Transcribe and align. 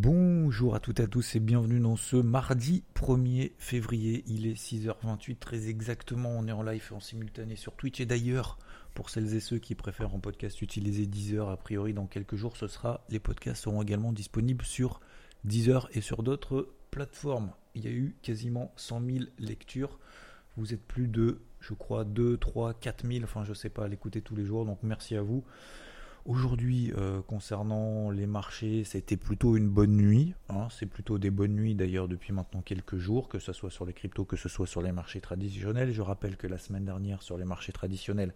Bonjour 0.00 0.76
à 0.76 0.78
toutes 0.78 1.00
et 1.00 1.02
à 1.02 1.06
tous 1.08 1.34
et 1.34 1.40
bienvenue 1.40 1.80
dans 1.80 1.96
ce 1.96 2.14
mardi 2.14 2.84
1er 2.94 3.50
février. 3.58 4.22
Il 4.28 4.46
est 4.46 4.54
6h28 4.54 5.38
très 5.40 5.68
exactement. 5.68 6.30
On 6.38 6.46
est 6.46 6.52
en 6.52 6.62
live 6.62 6.86
et 6.88 6.94
en 6.94 7.00
simultané 7.00 7.56
sur 7.56 7.74
Twitch 7.74 7.98
et 7.98 8.06
d'ailleurs... 8.06 8.58
Pour 8.94 9.10
celles 9.10 9.34
et 9.34 9.40
ceux 9.40 9.58
qui 9.58 9.74
préfèrent 9.74 10.14
en 10.14 10.20
podcast 10.20 10.62
utiliser 10.62 11.06
Deezer, 11.06 11.48
a 11.48 11.56
priori 11.56 11.94
dans 11.94 12.06
quelques 12.06 12.36
jours, 12.36 12.56
ce 12.56 12.68
sera 12.68 13.04
les 13.08 13.18
podcasts 13.18 13.64
seront 13.64 13.82
également 13.82 14.12
disponibles 14.12 14.64
sur 14.64 15.00
Deezer 15.42 15.88
et 15.92 16.00
sur 16.00 16.22
d'autres 16.22 16.68
plateformes. 16.92 17.50
Il 17.74 17.84
y 17.84 17.88
a 17.88 17.90
eu 17.90 18.14
quasiment 18.22 18.72
100 18.76 19.00
000 19.04 19.18
lectures. 19.40 19.98
Vous 20.56 20.74
êtes 20.74 20.86
plus 20.86 21.08
de, 21.08 21.40
je 21.58 21.74
crois, 21.74 22.04
2, 22.04 22.36
3, 22.36 22.74
4 22.74 23.04
000, 23.04 23.24
enfin 23.24 23.42
je 23.42 23.52
sais 23.52 23.68
pas, 23.68 23.86
à 23.86 23.88
l'écouter 23.88 24.22
tous 24.22 24.36
les 24.36 24.44
jours, 24.44 24.64
donc 24.64 24.78
merci 24.84 25.16
à 25.16 25.22
vous. 25.22 25.42
Aujourd'hui, 26.28 26.92
euh, 26.94 27.22
concernant 27.22 28.10
les 28.10 28.26
marchés, 28.26 28.84
c'était 28.84 29.16
plutôt 29.16 29.56
une 29.56 29.70
bonne 29.70 29.96
nuit. 29.96 30.34
Hein. 30.50 30.68
c'est 30.70 30.84
plutôt 30.84 31.16
des 31.16 31.30
bonnes 31.30 31.54
nuits 31.54 31.74
d'ailleurs 31.74 32.06
depuis 32.06 32.34
maintenant 32.34 32.60
quelques 32.60 32.98
jours, 32.98 33.30
que 33.30 33.38
ce 33.38 33.54
soit 33.54 33.70
sur 33.70 33.86
les 33.86 33.94
cryptos, 33.94 34.26
que 34.26 34.36
ce 34.36 34.50
soit 34.50 34.66
sur 34.66 34.82
les 34.82 34.92
marchés 34.92 35.22
traditionnels. 35.22 35.90
Je 35.90 36.02
rappelle 36.02 36.36
que 36.36 36.46
la 36.46 36.58
semaine 36.58 36.84
dernière, 36.84 37.22
sur 37.22 37.38
les 37.38 37.46
marchés 37.46 37.72
traditionnels, 37.72 38.34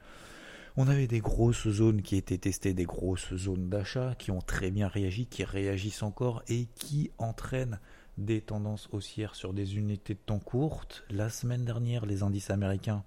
on 0.78 0.88
avait 0.88 1.06
des 1.06 1.20
grosses 1.20 1.68
zones 1.68 2.00
qui 2.00 2.16
étaient 2.16 2.38
testées, 2.38 2.72
des 2.72 2.86
grosses 2.86 3.34
zones 3.34 3.68
d'achat 3.68 4.14
qui 4.18 4.30
ont 4.30 4.40
très 4.40 4.70
bien 4.70 4.88
réagi, 4.88 5.26
qui 5.26 5.44
réagissent 5.44 6.02
encore 6.02 6.42
et 6.48 6.68
qui 6.74 7.10
entraînent 7.18 7.78
des 8.16 8.40
tendances 8.40 8.88
haussières 8.92 9.34
sur 9.34 9.52
des 9.52 9.76
unités 9.76 10.14
de 10.14 10.20
temps 10.24 10.38
courtes. 10.38 11.04
La 11.10 11.28
semaine 11.28 11.66
dernière, 11.66 12.06
les 12.06 12.22
indices 12.22 12.48
américains 12.48 13.04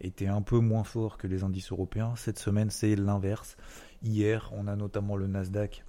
étaient 0.00 0.26
un 0.26 0.42
peu 0.42 0.58
moins 0.58 0.84
forts 0.84 1.18
que 1.18 1.26
les 1.26 1.44
indices 1.44 1.70
européens. 1.72 2.14
Cette 2.16 2.38
semaine, 2.38 2.70
c'est 2.70 2.96
l'inverse. 2.96 3.56
Hier, 4.04 4.50
on 4.52 4.68
a 4.68 4.76
notamment 4.76 5.16
le 5.16 5.26
Nasdaq 5.26 5.84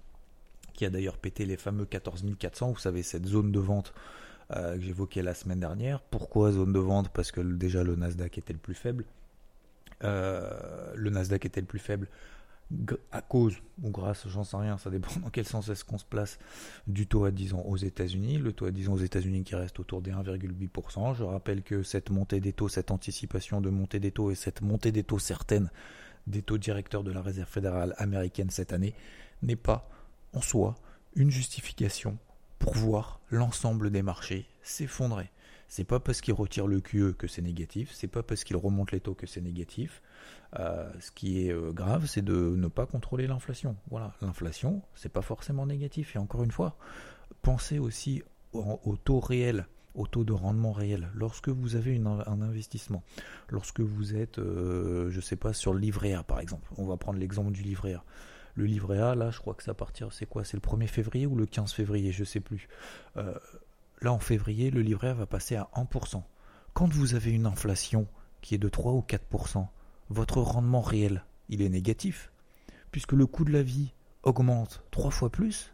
qui 0.74 0.86
a 0.86 0.90
d'ailleurs 0.90 1.18
pété 1.18 1.46
les 1.46 1.58
fameux 1.58 1.86
14 1.86 2.26
400. 2.40 2.72
Vous 2.72 2.80
savez, 2.80 3.04
cette 3.04 3.26
zone 3.26 3.52
de 3.52 3.60
vente 3.60 3.94
euh, 4.52 4.76
que 4.76 4.82
j'évoquais 4.82 5.22
la 5.22 5.34
semaine 5.34 5.60
dernière. 5.60 6.02
Pourquoi 6.02 6.52
zone 6.52 6.74
de 6.74 6.80
vente? 6.80 7.10
Parce 7.10 7.32
que 7.32 7.42
déjà 7.42 7.84
le 7.84 7.96
Nasdaq 7.96 8.38
était 8.38 8.54
le 8.54 8.60
plus 8.60 8.74
faible. 8.74 9.06
Euh, 10.04 10.94
le 10.96 11.10
Nasdaq 11.10 11.46
était 11.46 11.62
le 11.62 11.68
plus 11.68 11.80
faible 11.80 12.08
à 13.12 13.22
cause 13.22 13.58
ou 13.84 13.92
grâce, 13.92 14.28
j'en 14.28 14.44
sais 14.44 14.58
rien, 14.58 14.78
ça 14.78 14.90
dépend 14.90 15.12
dans 15.22 15.30
quel 15.30 15.46
sens 15.46 15.70
est-ce 15.70 15.86
qu'on 15.86 15.98
se 15.98 16.06
place 16.06 16.40
du 16.88 17.08
taux 17.08 17.26
à 17.26 17.32
10 17.32 17.54
ans 17.54 17.64
aux 17.66 17.78
États-Unis. 17.78 18.38
Le 18.38 18.54
taux 18.54 18.66
à 18.66 18.72
10 18.72 18.90
ans 18.90 18.94
aux 18.94 18.98
États-Unis 18.98 19.44
qui 19.44 19.56
reste 19.56 19.80
autour 19.80 20.02
des 20.02 20.12
1,8%. 20.12 21.16
Je 21.16 21.24
rappelle 21.24 21.62
que 21.62 21.84
cette 21.84 22.10
montée 22.10 22.40
des 22.40 22.54
taux, 22.54 22.68
cette 22.68 22.92
anticipation 22.92 23.62
de 23.62 23.70
montée 23.70 24.00
des 24.00 24.12
taux 24.12 24.32
et 24.32 24.36
cette 24.36 24.62
montée 24.62 24.92
des 24.92 25.04
taux 25.04 25.20
certaine 25.20 25.70
des 26.28 26.42
taux 26.42 26.58
directeurs 26.58 27.04
de 27.04 27.12
la 27.12 27.22
Réserve 27.22 27.50
fédérale 27.50 27.94
américaine 27.98 28.50
cette 28.50 28.74
année 28.74 28.94
n'est 29.42 29.56
pas 29.56 29.90
en 30.34 30.42
soi 30.42 30.76
une 31.16 31.32
justification 31.32 32.18
pour 32.60 32.74
voir 32.74 33.20
l'ensemble 33.30 33.92
des 33.92 34.02
marchés 34.02 34.48
s'effondrer. 34.64 35.30
C'est 35.68 35.84
pas 35.84 36.00
parce 36.00 36.22
qu'il 36.22 36.34
retire 36.34 36.68
le 36.68 36.80
QE 36.80 37.14
que 37.18 37.28
c'est 37.28 37.42
négatif, 37.42 37.92
c'est 37.94 38.08
pas 38.08 38.24
parce 38.24 38.44
qu'il 38.44 38.56
remonte 38.56 38.92
les 38.92 39.00
taux 39.00 39.14
que 39.14 39.28
c'est 39.28 39.42
négatif. 39.42 40.02
Euh, 40.60 40.90
ce 41.00 41.12
qui 41.12 41.46
est 41.46 41.52
euh, 41.52 41.72
grave, 41.72 42.06
c'est 42.06 42.22
de 42.22 42.56
ne 42.56 42.68
pas 42.68 42.86
contrôler 42.86 43.28
l'inflation. 43.28 43.76
Voilà, 43.90 44.14
l'inflation, 44.22 44.82
c'est 44.96 45.12
pas 45.12 45.22
forcément 45.22 45.66
négatif. 45.66 46.16
Et 46.16 46.20
encore 46.20 46.44
une 46.44 46.52
fois, 46.52 46.78
pensez 47.42 47.80
aussi 47.80 48.24
au, 48.54 48.96
taux 49.04 49.20
réel, 49.20 49.68
au 49.96 50.08
taux 50.08 50.24
de 50.24 50.34
rendement 50.34 50.72
réel. 50.72 51.10
Lorsque 51.16 51.50
vous 51.50 51.76
avez 51.76 51.98
un 51.98 52.42
investissement, 52.42 53.04
lorsque 53.50 53.80
vous 53.80 54.16
êtes, 54.16 54.40
euh, 54.40 55.10
je 55.10 55.22
sais 55.22 55.36
pas, 55.36 55.54
sur 55.54 55.74
le 55.74 55.80
livret 55.80 56.14
A 56.14 56.24
par 56.24 56.40
exemple, 56.40 56.70
on 56.78 56.86
va 56.86 56.98
prendre 56.98 57.20
l'exemple 57.20 57.52
du 57.52 57.64
livret 57.64 57.94
A. 57.94 58.04
Le 58.56 58.66
livret 58.66 59.00
A, 59.00 59.16
là, 59.16 59.32
je 59.32 59.40
crois 59.40 59.54
que 59.54 59.64
ça 59.64 59.74
partir, 59.74 60.14
c'est 60.14 60.26
quoi? 60.26 60.46
C'est 60.46 60.56
le 60.56 60.62
1er 60.62 60.88
février 60.88 61.26
ou 61.26 61.36
le 61.36 61.46
15 61.46 61.74
février? 61.74 62.12
Je 62.14 62.24
sais 62.24 62.40
plus. 62.40 62.70
Là, 63.16 64.14
en 64.14 64.20
février, 64.20 64.72
le 64.72 64.82
livret 64.82 65.10
A 65.10 65.14
va 65.14 65.26
passer 65.26 65.56
à 65.56 65.70
1%. 65.76 66.24
Quand 66.74 66.94
vous 66.94 67.16
avez 67.16 67.32
une 67.32 67.46
inflation 67.46 68.08
qui 68.42 68.56
est 68.56 68.60
de 68.60 68.70
3 68.70 68.94
ou 68.94 69.00
4%, 69.02 69.68
votre 70.10 70.42
rendement 70.42 70.82
réel, 70.82 71.26
il 71.50 71.62
est 71.62 71.70
négatif, 71.70 72.32
puisque 72.92 73.14
le 73.14 73.26
coût 73.26 73.46
de 73.46 73.52
la 73.52 73.64
vie 73.64 73.94
augmente 74.24 74.84
trois 74.92 75.12
fois 75.12 75.30
plus 75.30 75.74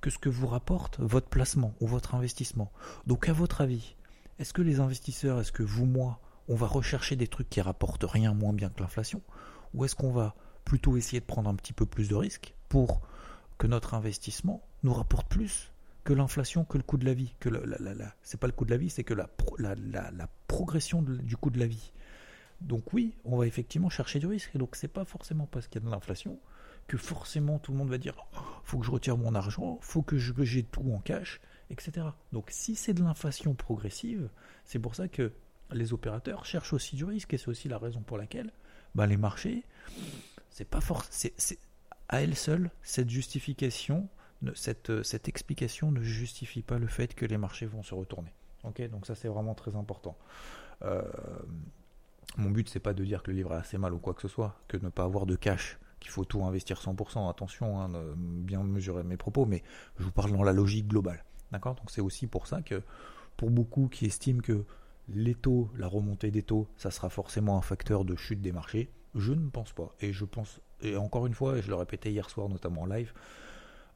que 0.00 0.10
ce 0.10 0.18
que 0.18 0.28
vous 0.28 0.46
rapporte 0.46 0.98
votre 1.00 1.28
placement 1.28 1.74
ou 1.80 1.86
votre 1.86 2.14
investissement. 2.14 2.72
Donc 3.06 3.28
à 3.28 3.32
votre 3.32 3.60
avis, 3.60 3.96
est-ce 4.38 4.52
que 4.52 4.62
les 4.62 4.80
investisseurs, 4.80 5.40
est-ce 5.40 5.52
que 5.52 5.62
vous, 5.62 5.86
moi, 5.86 6.20
on 6.48 6.54
va 6.54 6.66
rechercher 6.66 7.16
des 7.16 7.28
trucs 7.28 7.50
qui 7.50 7.60
rapportent 7.60 8.04
rien 8.04 8.32
moins 8.32 8.52
bien 8.52 8.70
que 8.70 8.80
l'inflation? 8.80 9.22
Ou 9.74 9.84
est-ce 9.84 9.94
qu'on 9.94 10.12
va 10.12 10.34
plutôt 10.64 10.96
essayer 10.96 11.20
de 11.20 11.26
prendre 11.26 11.50
un 11.50 11.54
petit 11.54 11.72
peu 11.72 11.86
plus 11.86 12.08
de 12.08 12.14
risques 12.14 12.54
pour 12.68 13.00
que 13.58 13.66
notre 13.66 13.94
investissement 13.94 14.62
nous 14.82 14.94
rapporte 14.94 15.28
plus 15.28 15.72
que 16.04 16.12
l'inflation, 16.12 16.64
que 16.64 16.78
le 16.78 16.82
coût 16.82 16.96
de 16.96 17.04
la 17.04 17.14
vie. 17.14 17.34
Que 17.40 17.48
la, 17.50 17.60
la, 17.78 18.14
c'est 18.22 18.40
pas 18.40 18.46
le 18.46 18.52
coût 18.52 18.64
de 18.64 18.70
la 18.70 18.78
vie, 18.78 18.90
c'est 18.90 19.04
que 19.04 19.14
la, 19.14 19.28
la, 19.58 20.28
progression 20.46 21.02
du 21.02 21.36
coût 21.36 21.50
de 21.50 21.58
la 21.58 21.66
vie? 21.66 21.92
Donc 22.60 22.92
oui, 22.92 23.14
on 23.24 23.36
va 23.36 23.46
effectivement 23.46 23.90
chercher 23.90 24.18
du 24.18 24.26
risque. 24.26 24.50
Et 24.54 24.58
donc 24.58 24.76
c'est 24.76 24.88
pas 24.88 25.04
forcément 25.04 25.46
parce 25.46 25.68
qu'il 25.68 25.82
y 25.82 25.84
a 25.84 25.86
de 25.86 25.90
l'inflation 25.92 26.38
que 26.86 26.96
forcément 26.96 27.58
tout 27.58 27.72
le 27.72 27.78
monde 27.78 27.90
va 27.90 27.98
dire 27.98 28.14
oh, 28.34 28.38
faut 28.64 28.78
que 28.78 28.86
je 28.86 28.90
retire 28.90 29.16
mon 29.16 29.34
argent, 29.34 29.78
faut 29.80 30.02
que 30.02 30.18
j'ai 30.18 30.62
tout 30.62 30.92
en 30.92 30.98
cash, 31.00 31.40
etc. 31.70 32.06
Donc 32.32 32.48
si 32.50 32.74
c'est 32.74 32.94
de 32.94 33.02
l'inflation 33.02 33.54
progressive, 33.54 34.28
c'est 34.64 34.78
pour 34.78 34.94
ça 34.94 35.08
que 35.08 35.32
les 35.72 35.92
opérateurs 35.92 36.44
cherchent 36.44 36.72
aussi 36.72 36.96
du 36.96 37.04
risque 37.04 37.32
et 37.32 37.38
c'est 37.38 37.48
aussi 37.48 37.68
la 37.68 37.78
raison 37.78 38.00
pour 38.00 38.18
laquelle 38.18 38.52
bah, 38.94 39.06
les 39.06 39.16
marchés, 39.16 39.64
c'est 40.50 40.64
pas 40.64 40.80
forcément, 40.80 41.34
à 42.08 42.22
elle 42.22 42.34
seule 42.34 42.70
cette 42.82 43.08
justification 43.08 44.08
cette, 44.54 44.90
euh, 44.90 45.02
cette 45.02 45.28
explication 45.28 45.92
ne 45.92 46.02
justifie 46.02 46.62
pas 46.62 46.78
le 46.78 46.86
fait 46.86 47.14
que 47.14 47.26
les 47.26 47.38
marchés 47.38 47.66
vont 47.66 47.82
se 47.82 47.94
retourner. 47.94 48.32
Ok, 48.64 48.82
donc 48.88 49.06
ça 49.06 49.14
c'est 49.14 49.28
vraiment 49.28 49.54
très 49.54 49.76
important. 49.76 50.16
Euh, 50.82 51.02
mon 52.36 52.50
but 52.50 52.68
c'est 52.68 52.80
pas 52.80 52.94
de 52.94 53.04
dire 53.04 53.22
que 53.22 53.30
le 53.30 53.36
livre 53.36 53.52
est 53.52 53.58
assez 53.58 53.78
mal 53.78 53.92
ou 53.92 53.98
quoi 53.98 54.14
que 54.14 54.22
ce 54.22 54.28
soit, 54.28 54.60
que 54.68 54.76
ne 54.76 54.88
pas 54.88 55.04
avoir 55.04 55.26
de 55.26 55.36
cash, 55.36 55.78
qu'il 56.00 56.10
faut 56.10 56.24
tout 56.24 56.44
investir 56.44 56.80
100%. 56.80 57.30
Attention, 57.30 57.80
hein, 57.80 57.90
bien 58.16 58.62
mesurer 58.62 59.04
mes 59.04 59.16
propos, 59.16 59.46
mais 59.46 59.62
je 59.98 60.04
vous 60.04 60.12
parle 60.12 60.32
dans 60.32 60.42
la 60.42 60.52
logique 60.52 60.88
globale. 60.88 61.24
D'accord? 61.52 61.74
Donc 61.74 61.90
c'est 61.90 62.00
aussi 62.00 62.26
pour 62.26 62.46
ça 62.46 62.62
que 62.62 62.82
pour 63.36 63.50
beaucoup 63.50 63.88
qui 63.88 64.06
estiment 64.06 64.40
que 64.40 64.64
les 65.08 65.34
taux, 65.34 65.70
la 65.76 65.88
remontée 65.88 66.30
des 66.30 66.42
taux, 66.42 66.68
ça 66.76 66.90
sera 66.90 67.08
forcément 67.08 67.58
un 67.58 67.62
facteur 67.62 68.04
de 68.04 68.16
chute 68.16 68.40
des 68.40 68.52
marchés, 68.52 68.90
je 69.14 69.32
ne 69.32 69.48
pense 69.48 69.72
pas. 69.72 69.94
Et 70.00 70.12
je 70.12 70.24
pense, 70.24 70.60
et 70.82 70.96
encore 70.96 71.26
une 71.26 71.34
fois, 71.34 71.58
et 71.58 71.62
je 71.62 71.68
le 71.68 71.74
répétais 71.74 72.10
hier 72.10 72.28
soir 72.30 72.48
notamment 72.48 72.82
en 72.82 72.86
live, 72.86 73.12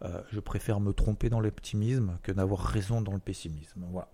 euh, 0.03 0.23
je 0.33 0.41
préfère 0.41 0.81
me 0.81 0.93
tromper 0.93 1.31
dans 1.31 1.41
l'optimisme 1.41 2.19
que 2.23 2.33
d'avoir 2.33 2.61
raison 2.61 3.01
dans 3.01 3.13
le 3.13 3.21
pessimisme. 3.21 3.87
Voilà. 3.91 4.09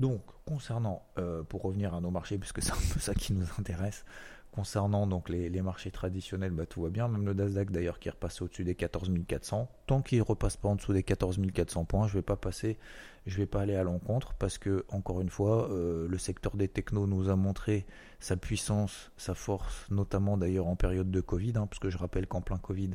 Donc, 0.00 0.22
concernant, 0.44 1.06
euh, 1.18 1.42
pour 1.42 1.62
revenir 1.62 1.94
à 1.94 2.00
nos 2.00 2.10
marchés, 2.10 2.38
puisque 2.38 2.62
c'est 2.62 2.72
un 2.72 2.92
peu 2.92 3.00
ça 3.00 3.14
qui 3.14 3.32
nous 3.32 3.46
intéresse, 3.58 4.04
concernant 4.54 5.08
donc 5.08 5.30
les, 5.30 5.50
marchés 5.62 5.90
traditionnels, 5.90 6.52
bah, 6.52 6.64
tout 6.64 6.82
va 6.82 6.88
bien. 6.88 7.08
Même 7.08 7.26
le 7.26 7.34
Nasdaq 7.34 7.72
d'ailleurs 7.72 7.98
qui 7.98 8.06
est 8.06 8.12
repassé 8.12 8.44
au-dessus 8.44 8.62
des 8.62 8.76
14 8.76 9.10
400. 9.26 9.68
Tant 9.86 10.00
qu'il 10.00 10.18
ne 10.18 10.22
repasse 10.22 10.56
pas 10.56 10.68
en 10.68 10.76
dessous 10.76 10.92
des 10.92 11.02
14 11.02 11.40
400 11.52 11.84
points, 11.84 12.06
je 12.06 12.14
vais 12.14 12.22
pas 12.22 12.36
passer, 12.36 12.78
je 13.26 13.36
vais 13.36 13.46
pas 13.46 13.62
aller 13.62 13.74
à 13.74 13.82
l'encontre 13.82 14.34
parce 14.34 14.58
que 14.58 14.84
encore 14.90 15.20
une 15.20 15.28
fois, 15.28 15.68
euh, 15.70 16.06
le 16.08 16.18
secteur 16.18 16.56
des 16.56 16.68
technos 16.68 17.08
nous 17.08 17.28
a 17.30 17.34
montré 17.34 17.84
sa 18.20 18.36
puissance, 18.36 19.10
sa 19.16 19.34
force, 19.34 19.90
notamment 19.90 20.36
d'ailleurs 20.36 20.68
en 20.68 20.76
période 20.76 21.10
de 21.10 21.20
Covid, 21.20 21.54
hein, 21.56 21.66
parce 21.66 21.80
que 21.80 21.90
je 21.90 21.98
rappelle 21.98 22.28
qu'en 22.28 22.40
plein 22.40 22.58
Covid, 22.58 22.90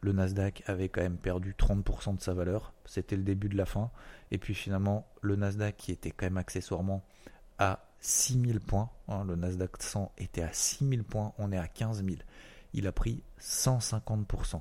le 0.00 0.12
Nasdaq 0.12 0.62
avait 0.66 0.88
quand 0.88 1.02
même 1.02 1.18
perdu 1.18 1.54
30% 1.58 2.16
de 2.16 2.22
sa 2.22 2.32
valeur. 2.32 2.72
C'était 2.86 3.16
le 3.16 3.22
début 3.22 3.50
de 3.50 3.56
la 3.58 3.66
fin. 3.66 3.90
Et 4.30 4.38
puis 4.38 4.54
finalement, 4.54 5.06
le 5.20 5.36
Nasdaq 5.36 5.76
qui 5.76 5.92
était 5.92 6.10
quand 6.10 6.24
même 6.24 6.38
accessoirement 6.38 7.04
à 7.58 7.91
6000 8.02 8.60
points, 8.60 8.90
hein, 9.08 9.24
le 9.24 9.36
Nasdaq 9.36 9.80
100 9.80 10.12
était 10.18 10.42
à 10.42 10.52
6000 10.52 11.04
points, 11.04 11.32
on 11.38 11.52
est 11.52 11.58
à 11.58 11.68
15 11.68 12.04
000. 12.04 12.16
Il 12.74 12.86
a 12.86 12.92
pris 12.92 13.22
150%. 13.40 14.60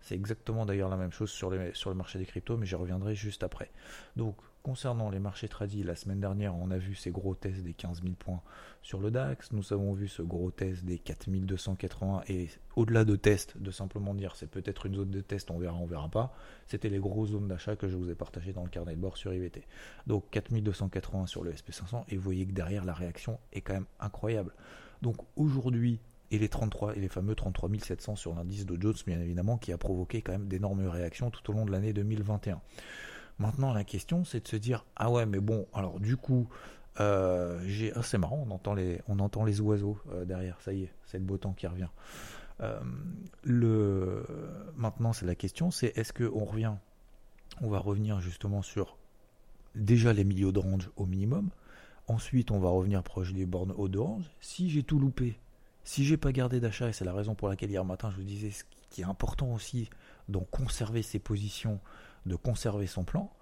C'est 0.00 0.14
exactement 0.14 0.64
d'ailleurs 0.66 0.88
la 0.88 0.96
même 0.96 1.10
chose 1.10 1.30
sur, 1.30 1.52
sur 1.74 1.90
le 1.90 1.96
marché 1.96 2.20
des 2.20 2.26
cryptos, 2.26 2.56
mais 2.56 2.64
j'y 2.64 2.76
reviendrai 2.76 3.16
juste 3.16 3.42
après. 3.42 3.72
Donc, 4.14 4.36
concernant 4.66 5.10
les 5.10 5.20
marchés 5.20 5.46
tradis, 5.46 5.84
la 5.84 5.94
semaine 5.94 6.18
dernière, 6.18 6.56
on 6.56 6.72
a 6.72 6.76
vu 6.76 6.96
ces 6.96 7.12
gros 7.12 7.36
tests 7.36 7.62
des 7.62 7.72
15 7.72 8.02
000 8.02 8.14
points 8.18 8.42
sur 8.82 8.98
le 8.98 9.12
DAX. 9.12 9.52
Nous 9.52 9.72
avons 9.72 9.92
vu 9.92 10.08
ce 10.08 10.22
gros 10.22 10.50
test 10.50 10.84
des 10.84 10.98
4280 10.98 12.22
et 12.28 12.48
au-delà 12.74 13.04
de 13.04 13.14
tests, 13.14 13.56
de 13.58 13.70
simplement 13.70 14.12
dire 14.12 14.34
c'est 14.34 14.50
peut-être 14.50 14.86
une 14.86 14.96
zone 14.96 15.12
de 15.12 15.20
test, 15.20 15.52
on 15.52 15.58
verra, 15.60 15.76
on 15.76 15.86
verra 15.86 16.08
pas. 16.08 16.34
C'était 16.66 16.88
les 16.88 16.98
grosses 16.98 17.30
zones 17.30 17.46
d'achat 17.46 17.76
que 17.76 17.86
je 17.86 17.96
vous 17.96 18.10
ai 18.10 18.16
partagées 18.16 18.52
dans 18.52 18.64
le 18.64 18.68
carnet 18.68 18.96
de 18.96 19.00
bord 19.00 19.16
sur 19.16 19.32
IVT. 19.32 19.62
Donc 20.08 20.24
4280 20.32 21.26
sur 21.26 21.44
le 21.44 21.52
SP500 21.52 22.02
et 22.08 22.16
vous 22.16 22.24
voyez 22.24 22.44
que 22.44 22.52
derrière 22.52 22.84
la 22.84 22.92
réaction 22.92 23.38
est 23.52 23.60
quand 23.60 23.74
même 23.74 23.86
incroyable. 24.00 24.50
Donc 25.00 25.18
aujourd'hui, 25.36 26.00
et 26.32 26.40
les 26.40 26.48
33 26.48 26.96
et 26.96 27.00
les 27.00 27.08
fameux 27.08 27.36
33 27.36 27.70
700 27.80 28.16
sur 28.16 28.34
l'indice 28.34 28.66
de 28.66 28.76
Jones 28.82 28.96
bien 29.06 29.20
évidemment 29.20 29.58
qui 29.58 29.72
a 29.72 29.78
provoqué 29.78 30.22
quand 30.22 30.32
même 30.32 30.48
d'énormes 30.48 30.88
réactions 30.88 31.30
tout 31.30 31.48
au 31.52 31.54
long 31.54 31.66
de 31.66 31.70
l'année 31.70 31.92
2021. 31.92 32.60
Maintenant 33.38 33.72
la 33.72 33.84
question 33.84 34.24
c'est 34.24 34.42
de 34.42 34.48
se 34.48 34.56
dire 34.56 34.84
ah 34.96 35.10
ouais 35.10 35.26
mais 35.26 35.40
bon 35.40 35.66
alors 35.74 36.00
du 36.00 36.16
coup 36.16 36.48
euh, 37.00 37.60
j'ai 37.66 37.92
ah, 37.94 38.02
c'est 38.02 38.16
marrant 38.18 38.46
on 38.48 38.50
entend 38.50 38.72
les 38.72 39.02
on 39.08 39.18
entend 39.18 39.44
les 39.44 39.60
oiseaux 39.60 39.98
euh, 40.10 40.24
derrière 40.24 40.58
ça 40.62 40.72
y 40.72 40.84
est 40.84 40.92
c'est 41.04 41.18
le 41.18 41.24
beau 41.24 41.36
temps 41.36 41.52
qui 41.52 41.66
revient. 41.66 41.90
Euh, 42.60 42.80
le 43.42 44.24
maintenant 44.76 45.12
c'est 45.12 45.26
la 45.26 45.34
question 45.34 45.70
c'est 45.70 45.92
est-ce 45.98 46.12
que 46.12 46.24
on 46.24 46.44
revient 46.44 46.74
on 47.60 47.68
va 47.68 47.78
revenir 47.78 48.20
justement 48.20 48.62
sur 48.62 48.96
déjà 49.76 50.12
les 50.12 50.24
milieux 50.24 50.52
de 50.52 50.58
range 50.58 50.90
au 50.96 51.06
minimum. 51.06 51.50
Ensuite, 52.08 52.50
on 52.50 52.58
va 52.58 52.68
revenir 52.68 53.02
proche 53.02 53.32
des 53.32 53.46
bornes 53.46 53.72
haut 53.76 53.88
de 53.88 53.98
range. 53.98 54.24
Si 54.40 54.70
j'ai 54.70 54.82
tout 54.82 54.98
loupé, 54.98 55.38
si 55.84 56.04
j'ai 56.04 56.16
pas 56.16 56.32
gardé 56.32 56.60
d'achat, 56.60 56.88
et 56.88 56.92
c'est 56.92 57.04
la 57.04 57.12
raison 57.12 57.34
pour 57.34 57.48
laquelle 57.48 57.70
hier 57.70 57.84
matin 57.84 58.10
je 58.10 58.16
vous 58.16 58.24
disais 58.24 58.50
ce 58.50 58.64
qui 58.90 59.02
est 59.02 59.04
important 59.04 59.52
aussi, 59.52 59.90
donc 60.28 60.48
conserver 60.50 61.02
ses 61.02 61.18
positions, 61.18 61.80
de 62.26 62.36
conserver 62.36 62.86
son 62.86 63.04
plan, 63.04 63.32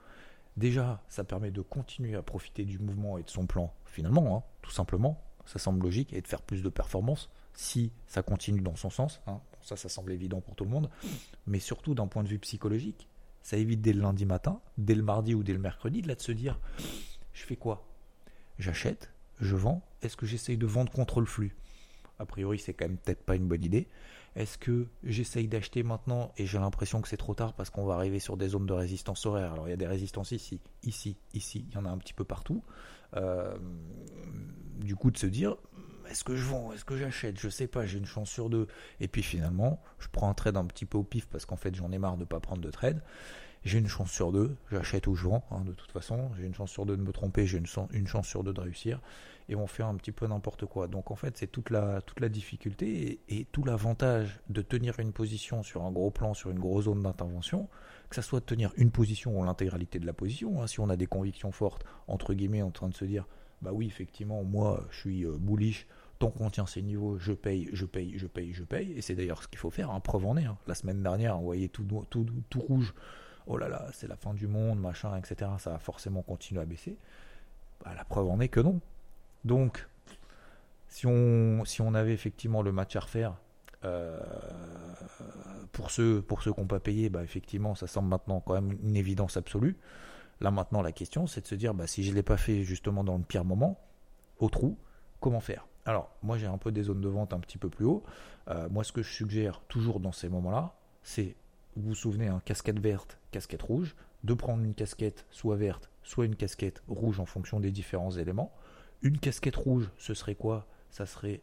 déjà 0.57 1.03
ça 1.09 1.25
permet 1.25 1.51
de 1.51 1.61
continuer 1.63 2.15
à 2.15 2.23
profiter 2.23 2.65
du 2.65 2.79
mouvement 2.79 3.19
et 3.19 3.23
de 3.23 3.31
son 3.31 3.47
plan 3.47 3.73
finalement, 3.87 4.37
hein, 4.37 4.43
tout 4.63 4.71
simplement, 4.71 5.21
ça 5.47 5.59
semble 5.59 5.83
logique, 5.83 6.13
et 6.13 6.21
de 6.21 6.27
faire 6.27 6.43
plus 6.43 6.63
de 6.63 6.69
performance 6.69 7.31
si 7.53 7.93
ça 8.07 8.23
continue 8.23 8.61
dans 8.61 8.77
son 8.77 8.91
sens. 8.91 9.21
Hein. 9.27 9.41
ça, 9.63 9.77
ça 9.77 9.89
semble 9.89 10.13
évident 10.13 10.41
pour 10.41 10.57
tout 10.57 10.65
le 10.65 10.71
monde, 10.71 10.91
mais 11.47 11.61
surtout 11.61 11.95
d'un 11.95 12.07
point 12.07 12.23
de 12.23 12.29
vue 12.29 12.39
psychologique, 12.39 13.09
ça 13.43 13.57
évite 13.57 13.83
dès 13.83 13.93
le 13.93 14.01
lundi 14.01 14.25
matin, 14.25 14.61
dès 14.79 14.95
le 14.95 15.03
mardi 15.03 15.35
ou 15.35 15.43
dès 15.43 15.53
le 15.53 15.59
mercredi, 15.59 16.03
de 16.03 16.13
de 16.13 16.21
se 16.21 16.33
dire, 16.33 16.59
je 17.33 17.45
fais 17.45 17.57
quoi? 17.57 17.87
J'achète, 18.59 19.13
je 19.41 19.55
vends, 19.55 19.83
est-ce 20.03 20.17
que 20.17 20.27
j'essaye 20.27 20.57
de 20.57 20.67
vendre 20.67 20.91
contre 20.91 21.21
le 21.21 21.27
flux? 21.27 21.55
A 22.25 22.27
priori, 22.27 22.59
c'est 22.59 22.75
quand 22.75 22.87
même 22.87 22.97
peut-être 22.97 23.23
pas 23.23 23.37
une 23.37 23.47
bonne 23.47 23.65
idée. 23.65 23.89
Est-ce 24.35 24.59
que 24.59 24.89
j'essaye 25.05 25.47
d'acheter 25.47 25.85
maintenant 25.85 26.33
et 26.37 26.47
j'ai 26.47 26.59
l'impression 26.59 27.01
que 27.01 27.07
c'est 27.07 27.17
trop 27.17 27.35
tard 27.35 27.53
parce 27.53 27.71
qu'on 27.71 27.85
va 27.85 27.95
arriver 27.95 28.19
sur 28.19 28.37
des 28.37 28.49
zones 28.49 28.67
de 28.67 28.73
résistance 28.73 29.27
horaire? 29.27 29.53
Alors 29.53 29.69
il 29.69 29.71
y 29.71 29.75
a 29.75 29.77
des 29.77 29.87
résistances 29.87 30.33
ici, 30.33 30.61
ici, 30.83 31.17
ici, 31.35 31.67
il 31.69 31.75
y 31.75 31.79
en 31.79 31.85
a 31.85 31.89
un 31.89 31.99
petit 31.99 32.15
peu 32.15 32.25
partout. 32.25 32.65
Euh, 33.17 33.57
du 34.79 34.97
coup, 34.97 35.13
de 35.13 35.19
se 35.19 35.27
dire, 35.27 35.57
est-ce 36.11 36.25
que 36.25 36.35
je 36.35 36.45
vends, 36.45 36.73
est-ce 36.73 36.85
que 36.85 36.97
j'achète? 36.97 37.39
Je 37.39 37.49
sais 37.49 37.69
pas, 37.69 37.87
j'ai 37.87 37.99
une 37.99 38.07
chance 38.07 38.29
sur 38.29 38.51
deux. 38.51 38.67
Et 38.99 39.07
puis 39.07 39.23
finalement, 39.23 39.81
je 40.01 40.09
prends 40.09 40.29
un 40.29 40.35
trade 40.35 40.57
un 40.57 40.65
petit 40.65 40.85
peu 40.85 40.99
au 40.99 41.05
pif 41.05 41.27
parce 41.27 41.47
qu'en 41.47 41.57
fait 41.57 41.75
j'en 41.77 41.93
ai 41.93 41.99
marre 41.99 42.17
de 42.17 42.21
ne 42.21 42.25
pas 42.25 42.41
prendre 42.41 42.61
de 42.61 42.71
trade. 42.71 43.03
J'ai 43.65 43.79
une 43.79 43.89
chance 43.89 44.11
sur 44.11 44.31
deux, 44.33 44.57
j'achète 44.71 45.07
ou 45.07 45.15
je 45.15 45.27
vends, 45.27 45.47
hein, 45.51 45.63
de 45.65 45.73
toute 45.73 45.91
façon. 45.93 46.31
J'ai 46.37 46.45
une 46.45 46.55
chance 46.55 46.71
sur 46.71 46.87
deux 46.87 46.97
de 46.97 47.03
me 47.03 47.13
tromper, 47.13 47.47
j'ai 47.47 47.59
une, 47.59 47.67
une 47.93 48.07
chance 48.09 48.27
sur 48.27 48.43
deux 48.43 48.53
de 48.53 48.61
réussir 48.61 49.01
et 49.49 49.57
on 49.57 49.67
fait 49.67 49.83
un 49.83 49.95
petit 49.95 50.13
peu 50.13 50.27
n'importe 50.27 50.67
quoi. 50.67 50.89
Donc 50.89 51.11
en 51.11 51.17
fait, 51.17 51.37
c'est 51.37 51.47
toute 51.47 51.71
la, 51.71 52.01
toute 52.01 52.21
la 52.21 52.29
difficulté 52.29 53.21
et, 53.29 53.45
tout 53.53 53.65
l'avantage 53.65 54.41
de 54.49 54.63
tenir 54.63 54.99
une 55.01 55.13
position 55.13 55.63
sur 55.63 55.83
un 55.83 55.91
gros 55.91 56.11
plan, 56.11 56.35
sur 56.35 56.51
une 56.51 56.59
grosse 56.59 56.85
zone 56.85 57.03
d'intervention, 57.03 57.69
que 58.09 58.17
ça 58.17 58.23
soit 58.23 58.41
de 58.41 58.47
tenir 58.47 58.73
une 58.77 58.91
position 58.91 59.39
ou 59.39 59.45
l'intégralité 59.45 59.99
de 59.99 60.07
la 60.07 60.13
position. 60.13 60.63
Hein. 60.63 60.67
si 60.67 60.81
on 60.81 60.89
a 60.89 60.97
des 60.97 61.07
convictions 61.07 61.53
fortes, 61.53 61.85
entre 62.09 62.35
guillemets, 62.35 62.63
en 62.63 62.71
train 62.71 62.89
de 62.89 62.95
se 62.95 63.05
dire, 63.05 63.27
bah 63.63 63.71
oui, 63.73 63.87
effectivement, 63.87 64.43
moi, 64.45 64.85
je 64.91 64.99
suis 64.99 65.25
euh, 65.25 65.37
bullish. 65.39 65.87
Tant 66.19 66.31
qu'on 66.31 66.49
tient 66.49 66.67
ces 66.67 66.81
niveaux, 66.81 67.19
je 67.19 67.33
paye, 67.33 67.69
je 67.73 67.87
paye, 67.87 68.17
je 68.17 68.27
paye, 68.27 68.53
je 68.53 68.63
paye. 68.63 68.93
Et 68.93 69.03
c'est 69.03 69.15
d'ailleurs 69.15 69.43
ce 69.43 69.49
qu'il 69.49 69.59
faut 69.59 69.71
faire. 69.71 69.91
Hein, 69.91 70.01
preuve 70.01 70.27
en 70.27 70.37
est. 70.37 70.45
Hein. 70.45 70.57
La 70.67 70.75
semaine 70.75 71.03
dernière, 71.03 71.39
on 71.39 71.43
voyait 71.43 71.69
tout, 71.69 71.85
tout, 72.09 72.27
tout 72.49 72.61
rouge. 72.61 72.95
Oh 73.47 73.59
là 73.59 73.69
là, 73.69 73.89
c'est 73.93 74.07
la 74.07 74.17
fin 74.17 74.33
du 74.33 74.47
monde, 74.47 74.81
machin, 74.81 75.17
etc. 75.17 75.51
Ça 75.59 75.71
va 75.71 75.79
forcément 75.79 76.23
continuer 76.23 76.61
à 76.61 76.65
baisser. 76.65 76.97
Bah, 77.85 77.93
la 77.97 78.05
preuve 78.05 78.29
en 78.29 78.41
est 78.41 78.49
que 78.49 78.61
non. 78.61 78.81
Donc, 79.45 79.87
si 80.89 81.07
on, 81.07 81.95
avait 81.95 82.13
effectivement 82.13 82.63
le 82.63 82.73
match 82.73 82.97
à 82.97 83.01
refaire, 83.01 83.35
euh, 83.85 84.19
pour 85.73 85.91
ceux, 85.91 86.23
pour 86.23 86.43
ceux 86.43 86.53
qui 86.53 86.61
n'ont 86.61 86.67
pas 86.67 86.81
payé, 86.81 87.11
bah 87.11 87.23
effectivement, 87.23 87.75
ça 87.75 87.87
semble 87.87 88.09
maintenant 88.09 88.41
quand 88.41 88.55
même 88.55 88.79
une 88.83 88.97
évidence 88.97 89.37
absolue. 89.37 89.77
Là 90.41 90.51
maintenant, 90.51 90.83
la 90.83 90.93
question, 90.93 91.27
c'est 91.27 91.43
de 91.43 91.47
se 91.47 91.55
dire, 91.55 91.75
bah, 91.75 91.87
si 91.87 92.05
je 92.05 92.11
ne 92.11 92.15
l'ai 92.15 92.23
pas 92.23 92.37
fait 92.37 92.63
justement 92.63 93.05
dans 93.05 93.17
le 93.19 93.25
pire 93.25 93.45
moment, 93.45 93.79
au 94.39 94.49
trou, 94.49 94.79
comment 95.21 95.41
faire? 95.41 95.67
Alors, 95.85 96.11
moi 96.23 96.39
j'ai 96.39 96.47
un 96.47 96.59
peu 96.59 96.73
des 96.73 96.85
zones 96.85 97.01
de 97.01 97.09
vente 97.09 97.33
un 97.33 97.41
petit 97.41 97.59
peu 97.59 97.69
plus 97.69 97.85
haut. 97.85 98.03
Euh, 98.49 98.69
moi, 98.71 98.85
ce 98.85 98.93
que 98.93 99.03
je 99.03 99.13
suggère 99.13 99.61
toujours 99.69 100.01
dans 100.01 100.13
ces 100.13 100.29
moments-là, 100.29 100.75
c'est, 101.03 101.37
vous 101.77 101.89
vous 101.89 101.95
souvenez, 101.95 102.29
hein, 102.29 102.41
casquette 102.45 102.79
verte, 102.79 103.19
casquette 103.31 103.63
rouge, 103.63 103.95
de 104.23 104.33
prendre 104.33 104.65
une 104.65 104.75
casquette 104.75 105.27
soit 105.31 105.57
verte, 105.57 105.91
soit 106.03 106.25
une 106.25 106.37
casquette 106.37 106.83
rouge 106.89 107.21
en 107.21 107.27
fonction 107.27 107.61
des 107.61 107.71
différents 107.71 108.13
éléments. 108.13 108.53
Une 109.05 109.19
casquette 109.19 109.57
rouge, 109.57 109.91
ce 109.99 110.15
serait 110.15 110.35
quoi? 110.35 110.67
Ça 110.89 111.05
serait 111.05 111.43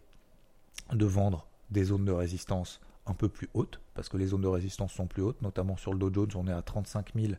de 0.91 1.05
vendre 1.05 1.45
des 1.69 1.83
zones 1.83 2.05
de 2.05 2.11
résistance 2.11 2.81
un 3.05 3.13
peu 3.13 3.29
plus 3.29 3.49
hautes, 3.53 3.79
parce 3.93 4.09
que 4.09 4.17
les 4.17 4.25
zones 4.25 4.41
de 4.41 4.47
résistance 4.47 4.91
sont 4.91 5.05
plus 5.05 5.21
hautes, 5.21 5.39
notamment 5.43 5.77
sur 5.77 5.93
le 5.93 5.99
Dow 5.99 6.11
Jones, 6.11 6.31
on 6.35 6.47
est 6.47 6.53
à 6.53 6.63
35 6.63 7.11
000. 7.13 7.33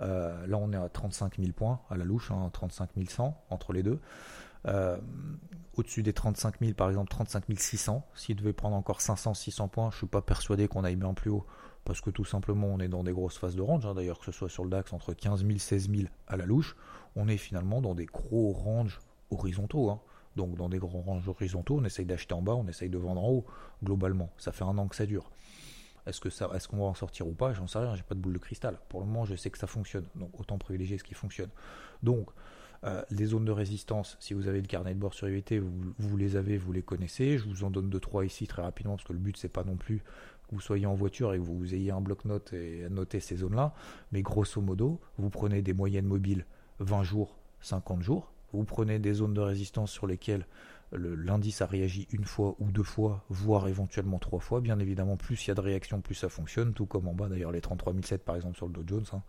Euh, 0.00 0.46
là, 0.48 0.58
on 0.58 0.72
est 0.72 0.76
à 0.76 0.88
35 0.88 1.38
000 1.38 1.52
points 1.52 1.80
à 1.90 1.96
la 1.96 2.04
louche, 2.04 2.32
35 2.52 2.90
hein, 2.96 3.04
100 3.08 3.44
entre 3.50 3.72
les 3.72 3.84
deux. 3.84 4.00
Euh, 4.66 4.96
au-dessus 5.76 6.02
des 6.02 6.12
35 6.12 6.58
000, 6.60 6.72
par 6.72 6.88
exemple 6.88 7.10
35 7.10 7.44
600, 7.56 8.04
s'il 8.14 8.34
devait 8.34 8.52
prendre 8.52 8.74
encore 8.74 9.00
500, 9.00 9.34
600 9.34 9.68
points, 9.68 9.90
je 9.90 9.94
ne 9.94 9.98
suis 9.98 10.06
pas 10.08 10.22
persuadé 10.22 10.66
qu'on 10.66 10.82
aille 10.82 10.96
bien 10.96 11.14
plus 11.14 11.30
haut, 11.30 11.46
parce 11.84 12.00
que 12.00 12.10
tout 12.10 12.24
simplement 12.24 12.66
on 12.66 12.80
est 12.80 12.88
dans 12.88 13.04
des 13.04 13.12
grosses 13.12 13.38
phases 13.38 13.54
de 13.54 13.62
range, 13.62 13.86
hein. 13.86 13.94
d'ailleurs 13.94 14.18
que 14.18 14.24
ce 14.24 14.32
soit 14.32 14.48
sur 14.48 14.64
le 14.64 14.70
DAX 14.70 14.92
entre 14.92 15.14
15 15.14 15.46
000, 15.46 15.58
16 15.58 15.88
000 15.88 16.02
à 16.26 16.36
la 16.36 16.46
louche, 16.46 16.76
on 17.14 17.28
est 17.28 17.36
finalement 17.36 17.80
dans 17.80 17.94
des 17.94 18.06
gros 18.06 18.52
ranges 18.52 19.00
horizontaux. 19.32 19.90
Hein. 19.90 20.00
Donc 20.36 20.56
dans 20.56 20.68
des 20.68 20.78
grands 20.78 21.02
ranges 21.02 21.28
horizontaux, 21.28 21.78
on 21.78 21.84
essaye 21.84 22.06
d'acheter 22.06 22.34
en 22.34 22.42
bas, 22.42 22.54
on 22.54 22.66
essaye 22.66 22.88
de 22.88 22.98
vendre 22.98 23.22
en 23.22 23.28
haut, 23.28 23.44
globalement. 23.82 24.30
Ça 24.38 24.52
fait 24.52 24.64
un 24.64 24.78
an 24.78 24.88
que 24.88 24.96
ça 24.96 25.06
dure. 25.06 25.30
Est-ce 26.06 26.20
que 26.20 26.30
ça, 26.30 26.50
est-ce 26.54 26.66
qu'on 26.68 26.78
va 26.78 26.84
en 26.84 26.94
sortir 26.94 27.28
ou 27.28 27.32
pas? 27.32 27.52
J'en 27.52 27.66
sais 27.66 27.78
rien, 27.78 27.94
j'ai 27.94 28.02
pas 28.02 28.14
de 28.14 28.20
boule 28.20 28.32
de 28.32 28.38
cristal. 28.38 28.78
Pour 28.88 29.00
le 29.00 29.06
moment, 29.06 29.24
je 29.24 29.36
sais 29.36 29.50
que 29.50 29.58
ça 29.58 29.66
fonctionne. 29.66 30.06
Donc 30.16 30.38
autant 30.40 30.58
privilégier 30.58 30.98
ce 30.98 31.04
qui 31.04 31.14
fonctionne. 31.14 31.50
Donc 32.02 32.28
euh, 32.84 33.02
les 33.10 33.26
zones 33.26 33.44
de 33.44 33.52
résistance, 33.52 34.16
si 34.18 34.34
vous 34.34 34.48
avez 34.48 34.60
le 34.60 34.66
carnet 34.66 34.94
de 34.94 34.98
bord 34.98 35.14
sur 35.14 35.28
IVT, 35.28 35.60
vous, 35.60 35.70
vous, 35.98 36.16
les 36.16 36.34
avez, 36.34 36.58
vous 36.58 36.72
les 36.72 36.82
connaissez. 36.82 37.38
Je 37.38 37.44
vous 37.44 37.62
en 37.62 37.70
donne 37.70 37.88
deux 37.88 38.00
trois 38.00 38.24
ici 38.24 38.48
très 38.48 38.62
rapidement 38.62 38.96
parce 38.96 39.06
que 39.06 39.12
le 39.12 39.20
but 39.20 39.36
c'est 39.36 39.48
pas 39.48 39.62
non 39.62 39.76
plus 39.76 39.98
que 40.48 40.54
vous 40.56 40.60
soyez 40.60 40.86
en 40.86 40.94
voiture 40.94 41.34
et 41.34 41.38
que 41.38 41.44
vous 41.44 41.74
ayez 41.74 41.92
un 41.92 42.00
bloc-notes 42.00 42.52
et 42.52 42.88
noter 42.90 43.20
ces 43.20 43.36
zones-là. 43.36 43.72
Mais 44.10 44.22
grosso 44.22 44.60
modo, 44.60 45.00
vous 45.18 45.30
prenez 45.30 45.62
des 45.62 45.72
moyennes 45.72 46.06
mobiles 46.06 46.46
20 46.80 47.04
jours, 47.04 47.36
50 47.60 48.02
jours 48.02 48.31
vous 48.52 48.64
prenez 48.64 48.98
des 48.98 49.14
zones 49.14 49.34
de 49.34 49.40
résistance 49.40 49.90
sur 49.90 50.06
lesquelles 50.06 50.46
l'indice 50.92 51.62
a 51.62 51.66
réagi 51.66 52.06
une 52.10 52.24
fois 52.24 52.54
ou 52.58 52.70
deux 52.70 52.82
fois, 52.82 53.24
voire 53.30 53.68
éventuellement 53.68 54.18
trois 54.18 54.40
fois. 54.40 54.60
Bien 54.60 54.78
évidemment, 54.78 55.16
plus 55.16 55.46
il 55.46 55.48
y 55.48 55.50
a 55.50 55.54
de 55.54 55.60
réactions, 55.60 56.00
plus 56.00 56.14
ça 56.14 56.28
fonctionne, 56.28 56.74
tout 56.74 56.86
comme 56.86 57.08
en 57.08 57.14
bas, 57.14 57.28
d'ailleurs 57.28 57.52
les 57.52 57.60
33007 57.60 58.24
par 58.24 58.36
exemple 58.36 58.56
sur 58.56 58.66
le 58.66 58.72
Dow 58.72 58.82
Jones, 58.86 59.06
hein. 59.12 59.22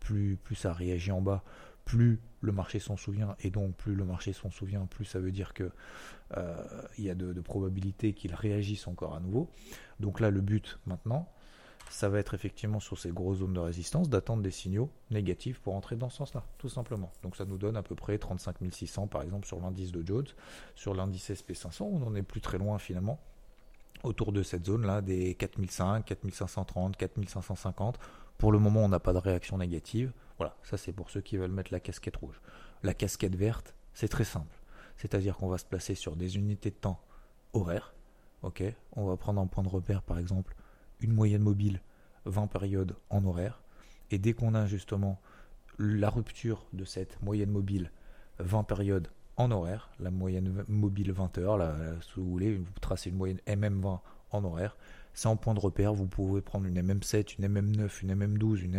plus, 0.00 0.36
plus 0.36 0.54
ça 0.54 0.72
réagit 0.72 1.10
en 1.10 1.20
bas, 1.20 1.42
plus 1.84 2.20
le 2.40 2.52
marché 2.52 2.78
s'en 2.78 2.96
souvient, 2.96 3.34
et 3.40 3.50
donc 3.50 3.74
plus 3.74 3.94
le 3.94 4.04
marché 4.04 4.32
s'en 4.32 4.50
souvient, 4.50 4.86
plus 4.86 5.04
ça 5.04 5.18
veut 5.18 5.32
dire 5.32 5.54
que 5.54 5.70
euh, 6.36 6.62
y 6.98 7.10
a 7.10 7.14
de, 7.14 7.32
de 7.32 7.40
probabilités 7.40 8.12
qu'il 8.12 8.34
réagisse 8.34 8.86
encore 8.86 9.16
à 9.16 9.20
nouveau. 9.20 9.50
Donc 9.98 10.20
là, 10.20 10.30
le 10.30 10.40
but 10.40 10.78
maintenant, 10.86 11.28
ça 11.90 12.08
va 12.08 12.18
être 12.18 12.34
effectivement 12.34 12.80
sur 12.80 12.98
ces 12.98 13.10
grosses 13.10 13.38
zones 13.38 13.54
de 13.54 13.60
résistance 13.60 14.08
d'attendre 14.08 14.42
des 14.42 14.50
signaux 14.50 14.90
négatifs 15.10 15.60
pour 15.60 15.74
entrer 15.74 15.96
dans 15.96 16.10
ce 16.10 16.18
sens-là, 16.18 16.44
tout 16.58 16.68
simplement. 16.68 17.10
Donc 17.22 17.36
ça 17.36 17.44
nous 17.44 17.58
donne 17.58 17.76
à 17.76 17.82
peu 17.82 17.94
près 17.94 18.18
35 18.18 18.56
600 18.70 19.06
par 19.06 19.22
exemple 19.22 19.46
sur 19.46 19.60
l'indice 19.60 19.92
de 19.92 20.06
Jones, 20.06 20.26
sur 20.74 20.94
l'indice 20.94 21.30
SP500, 21.30 21.82
on 21.82 21.98
n'en 21.98 22.14
est 22.14 22.22
plus 22.22 22.40
très 22.40 22.58
loin 22.58 22.78
finalement, 22.78 23.18
autour 24.02 24.32
de 24.32 24.42
cette 24.42 24.66
zone-là, 24.66 25.00
des 25.00 25.34
4005, 25.34 26.04
4530, 26.04 26.96
4550. 26.96 27.98
Pour 28.36 28.52
le 28.52 28.58
moment, 28.58 28.84
on 28.84 28.88
n'a 28.88 29.00
pas 29.00 29.12
de 29.12 29.18
réaction 29.18 29.58
négative. 29.58 30.12
Voilà, 30.36 30.56
ça 30.62 30.76
c'est 30.76 30.92
pour 30.92 31.10
ceux 31.10 31.20
qui 31.20 31.36
veulent 31.36 31.50
mettre 31.50 31.72
la 31.72 31.80
casquette 31.80 32.16
rouge. 32.16 32.40
La 32.82 32.94
casquette 32.94 33.34
verte, 33.34 33.74
c'est 33.92 34.08
très 34.08 34.24
simple. 34.24 34.56
C'est-à-dire 34.96 35.36
qu'on 35.36 35.48
va 35.48 35.58
se 35.58 35.64
placer 35.64 35.94
sur 35.94 36.16
des 36.16 36.36
unités 36.36 36.70
de 36.70 36.76
temps 36.76 37.00
horaires. 37.52 37.94
Ok, 38.42 38.62
on 38.92 39.06
va 39.06 39.16
prendre 39.16 39.40
un 39.40 39.48
point 39.48 39.64
de 39.64 39.68
repère 39.68 40.02
par 40.02 40.18
exemple 40.18 40.54
une 41.00 41.12
moyenne 41.12 41.42
mobile 41.42 41.80
20 42.24 42.46
périodes 42.48 42.96
en 43.10 43.24
horaire. 43.24 43.62
Et 44.10 44.18
dès 44.18 44.32
qu'on 44.32 44.54
a 44.54 44.66
justement 44.66 45.20
la 45.78 46.10
rupture 46.10 46.66
de 46.72 46.84
cette 46.84 47.20
moyenne 47.22 47.50
mobile 47.50 47.92
20 48.38 48.64
périodes 48.64 49.08
en 49.36 49.50
horaire, 49.50 49.90
la 50.00 50.10
moyenne 50.10 50.64
mobile 50.68 51.12
20 51.12 51.38
heures, 51.38 51.56
là, 51.56 51.74
si 52.00 52.14
vous 52.16 52.28
voulez, 52.28 52.56
vous 52.56 52.66
tracez 52.80 53.10
une 53.10 53.16
moyenne 53.16 53.40
MM20 53.46 54.00
en 54.30 54.44
horaire, 54.44 54.76
C'est 55.14 55.28
en 55.28 55.36
point 55.36 55.54
de 55.54 55.60
repère, 55.60 55.94
vous 55.94 56.06
pouvez 56.06 56.40
prendre 56.40 56.66
une 56.66 56.80
MM7, 56.80 57.36
une 57.38 57.48
MM9, 57.48 58.02
une 58.02 58.14
MM12, 58.14 58.62
une 58.62 58.78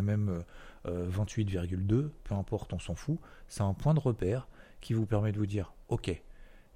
MM28,2, 0.85 2.09
peu 2.23 2.35
importe, 2.35 2.71
on 2.71 2.79
s'en 2.79 2.95
fout. 2.95 3.17
C'est 3.47 3.63
un 3.63 3.73
point 3.73 3.93
de 3.93 3.99
repère 3.99 4.47
qui 4.79 4.93
vous 4.93 5.05
permet 5.05 5.31
de 5.31 5.37
vous 5.37 5.47
dire, 5.47 5.73
ok, 5.89 6.21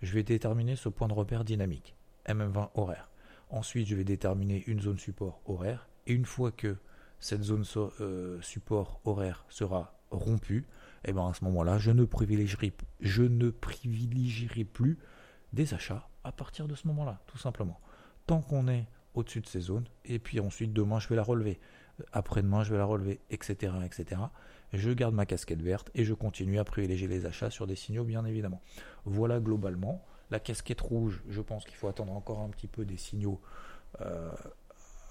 je 0.02 0.14
vais 0.14 0.24
déterminer 0.24 0.76
ce 0.76 0.90
point 0.90 1.08
de 1.08 1.14
repère 1.14 1.46
dynamique, 1.46 1.96
MM20 2.28 2.72
horaire. 2.76 3.10
Ensuite, 3.54 3.88
je 3.88 3.96
vais 3.96 4.04
déterminer 4.04 4.64
une 4.66 4.82
zone 4.82 4.98
support 4.98 5.40
horaire. 5.46 5.88
Et 6.08 6.14
une 6.14 6.26
fois 6.26 6.52
que 6.52 6.76
cette 7.20 7.44
zone 7.44 7.64
euh, 8.02 8.42
support 8.42 9.00
horaire 9.06 9.46
sera 9.48 10.00
rompue, 10.10 10.66
eh 11.06 11.14
ben 11.14 11.28
à 11.28 11.36
ce 11.36 11.46
moment-là, 11.46 11.78
je 11.78 11.92
ne 11.92 12.04
privilégierai, 12.04 12.74
je 13.00 13.22
ne 13.22 13.52
privilégierai 13.52 14.64
plus 14.64 14.98
des 15.54 15.76
achats 15.76 16.10
à 16.24 16.32
partir 16.32 16.68
de 16.68 16.74
ce 16.74 16.88
moment-là, 16.88 17.22
tout 17.28 17.38
simplement. 17.38 17.80
Tant 18.26 18.42
qu'on 18.42 18.68
est 18.68 18.88
au-dessus 19.14 19.42
de 19.42 19.46
ces 19.46 19.60
zones, 19.60 19.86
et 20.04 20.18
puis 20.18 20.40
ensuite 20.40 20.74
demain 20.74 21.00
je 21.00 21.08
vais 21.08 21.16
la 21.16 21.22
relever, 21.22 21.60
après-demain 22.12 22.64
je 22.64 22.72
vais 22.72 22.80
la 22.80 22.86
relever, 22.86 23.20
etc., 23.30 23.72
etc. 23.86 24.20
Je 24.74 24.90
garde 24.90 25.14
ma 25.14 25.28
casquette 25.28 25.62
verte 25.62 25.92
et 25.94 26.06
je 26.06 26.16
continue 26.16 26.58
à 26.58 26.64
privilégier 26.64 27.08
les 27.08 27.28
achats 27.28 27.52
sur 27.52 27.68
des 27.68 27.76
signaux, 27.76 28.04
bien 28.04 28.26
évidemment. 28.26 28.64
Voilà 29.06 29.40
globalement. 29.40 30.04
La 30.32 30.40
casquette 30.40 30.82
rouge, 30.82 31.22
je 31.30 31.42
pense 31.42 31.66
qu'il 31.66 31.76
faut 31.76 31.88
attendre 31.88 32.14
encore 32.14 32.40
un 32.40 32.50
petit 32.50 32.68
peu 32.68 32.86
des 32.86 32.98
signaux 32.98 33.40
euh, 34.02 34.32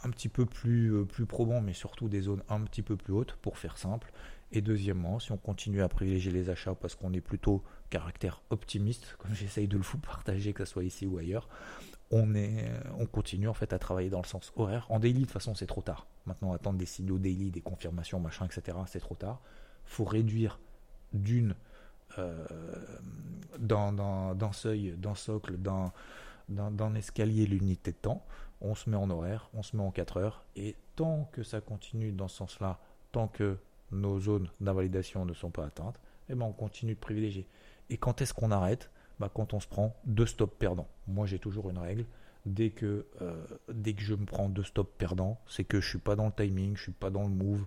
un 0.04 0.10
petit 0.10 0.28
peu 0.28 0.46
plus, 0.46 0.92
euh, 0.94 1.04
plus 1.04 1.26
probants, 1.26 1.60
mais 1.60 1.72
surtout 1.72 2.08
des 2.08 2.22
zones 2.22 2.42
un 2.48 2.60
petit 2.62 2.82
peu 2.82 2.96
plus 2.96 3.12
hautes, 3.12 3.34
pour 3.40 3.58
faire 3.58 3.78
simple. 3.78 4.12
Et 4.50 4.60
deuxièmement, 4.60 5.18
si 5.18 5.32
on 5.32 5.36
continue 5.36 5.82
à 5.82 5.88
privilégier 5.88 6.32
les 6.32 6.50
achats 6.50 6.74
parce 6.74 6.94
qu'on 6.94 7.12
est 7.12 7.20
plutôt 7.20 7.62
caractère 7.88 8.42
optimiste, 8.50 9.14
comme 9.18 9.34
j'essaye 9.34 9.68
de 9.68 9.76
le 9.76 9.82
vous 9.82 9.98
partager, 9.98 10.52
que 10.52 10.64
ce 10.64 10.72
soit 10.72 10.84
ici 10.84 11.06
ou 11.06 11.18
ailleurs, 11.18 11.48
on, 12.10 12.26
continue 13.10 13.48
en 13.48 13.54
fait 13.54 13.72
à 13.72 13.78
travailler 13.78 14.10
dans 14.10 14.20
le 14.20 14.26
sens 14.26 14.52
horaire. 14.56 14.86
En 14.90 14.98
daily, 14.98 15.20
de 15.20 15.20
toute 15.20 15.30
façon, 15.30 15.54
c'est 15.54 15.66
trop 15.66 15.80
tard. 15.80 16.06
Maintenant, 16.26 16.52
attendre 16.52 16.76
des 16.76 16.84
signaux 16.84 17.18
daily, 17.18 17.50
des 17.50 17.62
confirmations, 17.62 18.20
machin, 18.20 18.44
etc., 18.44 18.76
c'est 18.86 19.00
trop 19.00 19.14
tard. 19.14 19.40
faut 19.86 20.04
réduire 20.04 20.58
d'une 21.14 21.54
euh, 22.18 22.44
d'un 23.58 24.52
seuil, 24.52 24.94
d'un 24.96 25.14
socle, 25.14 25.56
d'un 25.56 26.94
escalier 26.94 27.46
l'unité 27.46 27.92
de 27.92 27.96
temps. 27.96 28.24
On 28.60 28.74
se 28.74 28.88
met 28.88 28.96
en 28.96 29.10
horaire, 29.10 29.50
on 29.54 29.62
se 29.62 29.76
met 29.76 29.82
en 29.82 29.90
4 29.90 30.16
heures, 30.18 30.44
et 30.56 30.76
tant 30.96 31.28
que 31.32 31.42
ça 31.42 31.60
continue 31.60 32.12
dans 32.12 32.28
ce 32.28 32.36
sens-là, 32.36 32.78
tant 33.10 33.28
que 33.28 33.58
nos 33.90 34.20
zones 34.20 34.48
d'invalidation 34.60 35.24
ne 35.24 35.34
sont 35.34 35.50
pas 35.50 35.66
atteintes, 35.66 36.00
eh 36.28 36.34
ben 36.34 36.46
on 36.46 36.52
continue 36.52 36.94
de 36.94 37.00
privilégier. 37.00 37.46
Et 37.90 37.96
quand 37.96 38.20
est-ce 38.22 38.32
qu'on 38.32 38.50
arrête? 38.50 38.90
Bah 39.20 39.30
Quand 39.32 39.52
on 39.52 39.60
se 39.60 39.66
prend 39.66 39.94
deux 40.04 40.26
stops 40.26 40.56
perdants. 40.58 40.88
Moi 41.06 41.26
j'ai 41.26 41.38
toujours 41.38 41.70
une 41.70 41.78
règle. 41.78 42.06
Dès 42.46 42.70
que, 42.70 43.06
euh, 43.20 43.44
dès 43.72 43.92
que 43.92 44.02
je 44.02 44.14
me 44.14 44.24
prends 44.24 44.48
deux 44.48 44.64
stops 44.64 44.90
perdants, 44.98 45.38
c'est 45.46 45.64
que 45.64 45.80
je 45.80 45.88
suis 45.88 45.98
pas 45.98 46.16
dans 46.16 46.26
le 46.26 46.32
timing, 46.32 46.76
je 46.76 46.82
suis 46.82 46.92
pas 46.92 47.10
dans 47.10 47.22
le 47.22 47.28
move, 47.28 47.66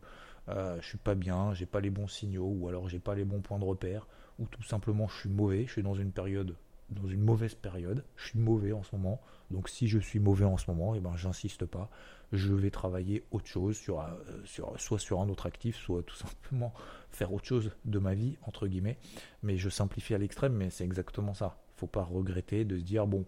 euh, 0.50 0.78
je 0.82 0.88
suis 0.88 0.98
pas 0.98 1.16
bien, 1.16 1.54
j'ai 1.54 1.66
pas 1.66 1.80
les 1.80 1.90
bons 1.90 2.08
signaux, 2.08 2.54
ou 2.58 2.68
alors 2.68 2.90
j'ai 2.90 3.00
pas 3.00 3.16
les 3.16 3.24
bons 3.24 3.40
points 3.42 3.60
de 3.60 3.64
repère, 3.64 4.08
ou 4.40 4.46
tout 4.46 4.64
simplement 4.64 5.08
je 5.08 5.20
suis 5.20 5.30
mauvais, 5.30 5.66
je 5.66 5.72
suis 5.72 5.84
dans 5.84 5.96
une 5.96 6.12
période 6.12 6.56
dans 6.90 7.08
une 7.08 7.22
mauvaise 7.22 7.56
période, 7.56 8.04
je 8.16 8.28
suis 8.28 8.40
mauvais 8.40 8.72
en 8.72 8.84
ce 8.84 8.96
moment, 8.96 9.20
donc 9.50 9.70
si 9.70 9.88
je 9.88 9.98
suis 9.98 10.20
mauvais 10.20 10.46
en 10.46 10.58
ce 10.58 10.70
moment, 10.70 10.94
et 10.94 11.00
eh 11.00 11.02
ben 11.02 11.16
j'insiste 11.16 11.66
pas, 11.66 11.90
je 12.32 12.54
vais 12.54 12.70
travailler 12.70 13.24
autre 13.32 13.48
chose, 13.48 13.76
sur, 13.76 14.02
euh, 14.02 14.76
soit 14.78 15.00
sur 15.00 15.20
un 15.20 15.30
autre 15.30 15.46
actif, 15.46 15.76
soit 15.78 16.04
tout 16.04 16.16
simplement 16.16 16.74
faire 17.10 17.34
autre 17.34 17.46
chose 17.46 17.72
de 17.86 18.00
ma 18.00 18.14
vie, 18.14 18.38
entre 18.44 18.68
guillemets, 18.68 18.98
mais 19.42 19.58
je 19.58 19.70
simplifie 19.70 20.14
à 20.14 20.18
l'extrême, 20.18 20.54
mais 20.54 20.70
c'est 20.70 20.84
exactement 20.84 21.34
ça, 21.34 21.58
faut 21.76 21.88
pas 21.88 22.04
regretter 22.04 22.66
de 22.66 22.78
se 22.78 22.84
dire, 22.84 23.08
bon, 23.08 23.26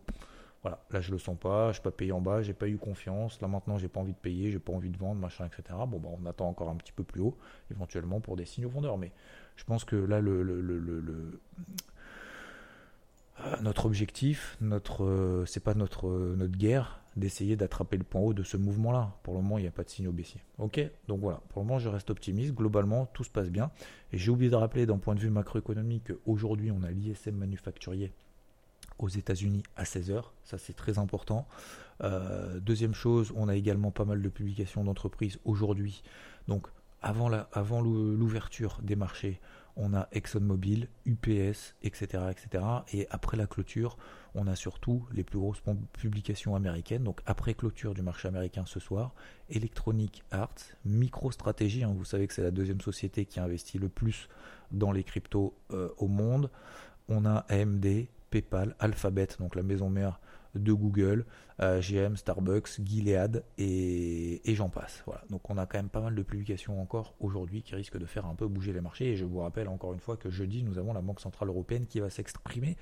voilà, 0.64 0.84
là 0.92 1.02
je 1.02 1.12
le 1.12 1.18
sens 1.18 1.38
pas, 1.38 1.72
je 1.72 1.82
pas 1.82 1.92
payé 1.92 2.12
en 2.12 2.22
bas, 2.22 2.42
j'ai 2.42 2.54
pas 2.54 2.68
eu 2.68 2.78
confiance, 2.78 3.40
là 3.42 3.48
maintenant 3.48 3.78
j'ai 3.78 3.88
pas 3.88 4.00
envie 4.00 4.14
de 4.14 4.18
payer, 4.18 4.52
j'ai 4.52 4.60
pas 4.60 4.74
envie 4.74 4.90
de 4.90 4.98
vendre, 4.98 5.20
machin, 5.22 5.46
etc. 5.46 5.78
Bon, 5.88 6.00
bah, 6.00 6.10
on 6.12 6.26
attend 6.26 6.48
encore 6.50 6.70
un 6.70 6.76
petit 6.76 6.92
peu 6.94 7.04
plus 7.04 7.22
haut, 7.22 7.38
éventuellement 7.72 8.20
pour 8.20 8.36
des 8.36 8.46
signaux 8.46 8.70
vendeurs, 8.70 8.98
mais 8.98 9.12
je 9.56 9.64
pense 9.64 9.84
que 9.86 9.96
là 9.96 10.20
le 10.20 10.42
euh, 13.46 13.56
notre 13.62 13.86
objectif, 13.86 14.58
notre, 14.62 15.04
euh, 15.04 15.46
c'est 15.46 15.64
pas 15.64 15.74
notre, 15.74 16.08
euh, 16.08 16.36
notre 16.36 16.58
guerre 16.58 17.02
d'essayer 17.16 17.56
d'attraper 17.56 17.98
le 17.98 18.04
point 18.04 18.22
haut 18.22 18.34
de 18.34 18.44
ce 18.44 18.58
mouvement-là. 18.58 19.16
Pour 19.24 19.34
le 19.34 19.42
moment, 19.42 19.58
il 19.58 19.62
n'y 19.62 19.68
a 19.68 19.72
pas 19.72 19.84
de 19.84 19.90
signaux 19.90 20.12
baissiers. 20.12 20.42
Ok, 20.60 20.80
donc 21.08 21.20
voilà. 21.20 21.42
Pour 21.50 21.62
le 21.62 21.68
moment, 21.68 21.80
je 21.80 21.90
reste 21.90 22.10
optimiste. 22.10 22.54
Globalement, 22.54 23.08
tout 23.08 23.24
se 23.24 23.30
passe 23.30 23.50
bien. 23.50 23.72
Et 24.12 24.18
j'ai 24.18 24.30
oublié 24.32 24.52
de 24.52 24.56
rappeler 24.56 24.86
d'un 24.86 24.98
point 24.98 25.16
de 25.16 25.20
vue 25.20 25.30
macroéconomique 25.30 26.12
qu'aujourd'hui, 26.12 26.72
on 26.72 26.84
a 26.84 26.92
l'ISM 26.92 27.36
manufacturier 27.36 28.12
aux 29.00 29.10
États-Unis 29.10 29.64
à 29.76 29.84
16h. 29.84 30.24
Ça, 30.44 30.58
c'est 30.58 30.76
très 30.76 31.00
important. 31.00 31.48
deuxième 32.62 32.94
chose, 32.94 33.34
on 33.36 33.48
a 33.48 33.56
également 33.56 33.92
pas 33.92 34.06
mal 34.06 34.22
de 34.22 34.30
publications 34.30 34.84
d'entreprises 34.84 35.40
aujourd'hui. 35.46 36.04
Donc, 36.48 36.68
avant, 37.02 37.30
la, 37.30 37.48
avant 37.54 37.82
l'ouverture 37.82 38.80
des 38.82 38.96
marchés, 38.96 39.40
on 39.78 39.94
a 39.94 40.08
ExxonMobil, 40.12 40.88
UPS, 41.06 41.76
etc., 41.84 42.24
etc. 42.32 42.64
Et 42.92 43.08
après 43.12 43.38
la 43.38 43.46
clôture, 43.46 43.98
on 44.34 44.48
a 44.48 44.56
surtout 44.56 45.06
les 45.12 45.24
plus 45.24 45.40
grosses 45.40 45.62
publications 45.94 46.56
américaines. 46.56 47.04
Donc 47.04 47.22
après 47.26 47.54
clôture 47.54 47.94
du 47.94 48.02
marché 48.02 48.28
américain 48.28 48.64
ce 48.66 48.80
soir, 48.80 49.14
Electronic 49.50 50.24
Arts, 50.32 50.56
MicroStrategy, 50.86 51.84
hein, 51.84 51.94
vous 51.96 52.06
savez 52.06 52.28
que 52.28 52.34
c'est 52.34 52.44
la 52.44 52.52
deuxième 52.52 52.82
société 52.82 53.26
qui 53.26 53.40
investit 53.40 53.78
le 53.78 53.90
plus 53.90 54.28
dans 54.72 54.92
les 54.92 55.04
cryptos 55.04 55.56
euh, 55.72 55.90
au 55.98 56.08
monde. 56.08 56.50
On 57.08 57.26
a 57.26 57.46
AMD, 57.50 57.86
PayPal, 58.30 58.76
Alphabet, 58.80 59.28
donc 59.40 59.56
la 59.56 59.64
maison 59.64 59.90
mère 59.90 60.20
de 60.56 60.74
Google, 60.74 61.26
euh, 61.62 61.82
GM, 61.82 62.16
Starbucks, 62.16 62.82
Gilead 62.84 63.44
et, 63.58 64.42
j'en 64.56 64.70
passe. 64.70 65.04
Voilà. 65.06 65.22
Donc 65.30 65.50
on 65.50 65.58
a 65.58 65.66
quand 65.66 65.78
même 65.78 65.90
pas 65.90 66.02
mal 66.02 66.16
de 66.16 66.24
publications 66.24 66.82
encore 66.82 67.16
aujourd'hui 67.20 67.62
qui 67.62 67.76
risquent 67.76 67.98
de 67.98 68.06
faire 68.06 68.26
un 68.26 68.36
peu 68.36 68.48
bouger 68.48 68.74
les 68.74 68.82
marchés. 68.82 69.06
Et 69.06 69.16
je 69.16 69.26
vous 69.26 69.40
rappelle 69.40 69.68
encore 69.68 69.94
une 69.94 70.00
fois 70.00 70.18
que 70.18 70.30
jeudi, 70.30 70.64
nous 70.64 70.78
avons 70.78 70.94
la 70.94 71.02
Banque 71.02 71.20
Centrale 71.20 71.50
Européenne 71.50 71.86
qui 71.86 72.00
va 72.00 72.10
s'exprimer 72.10 72.78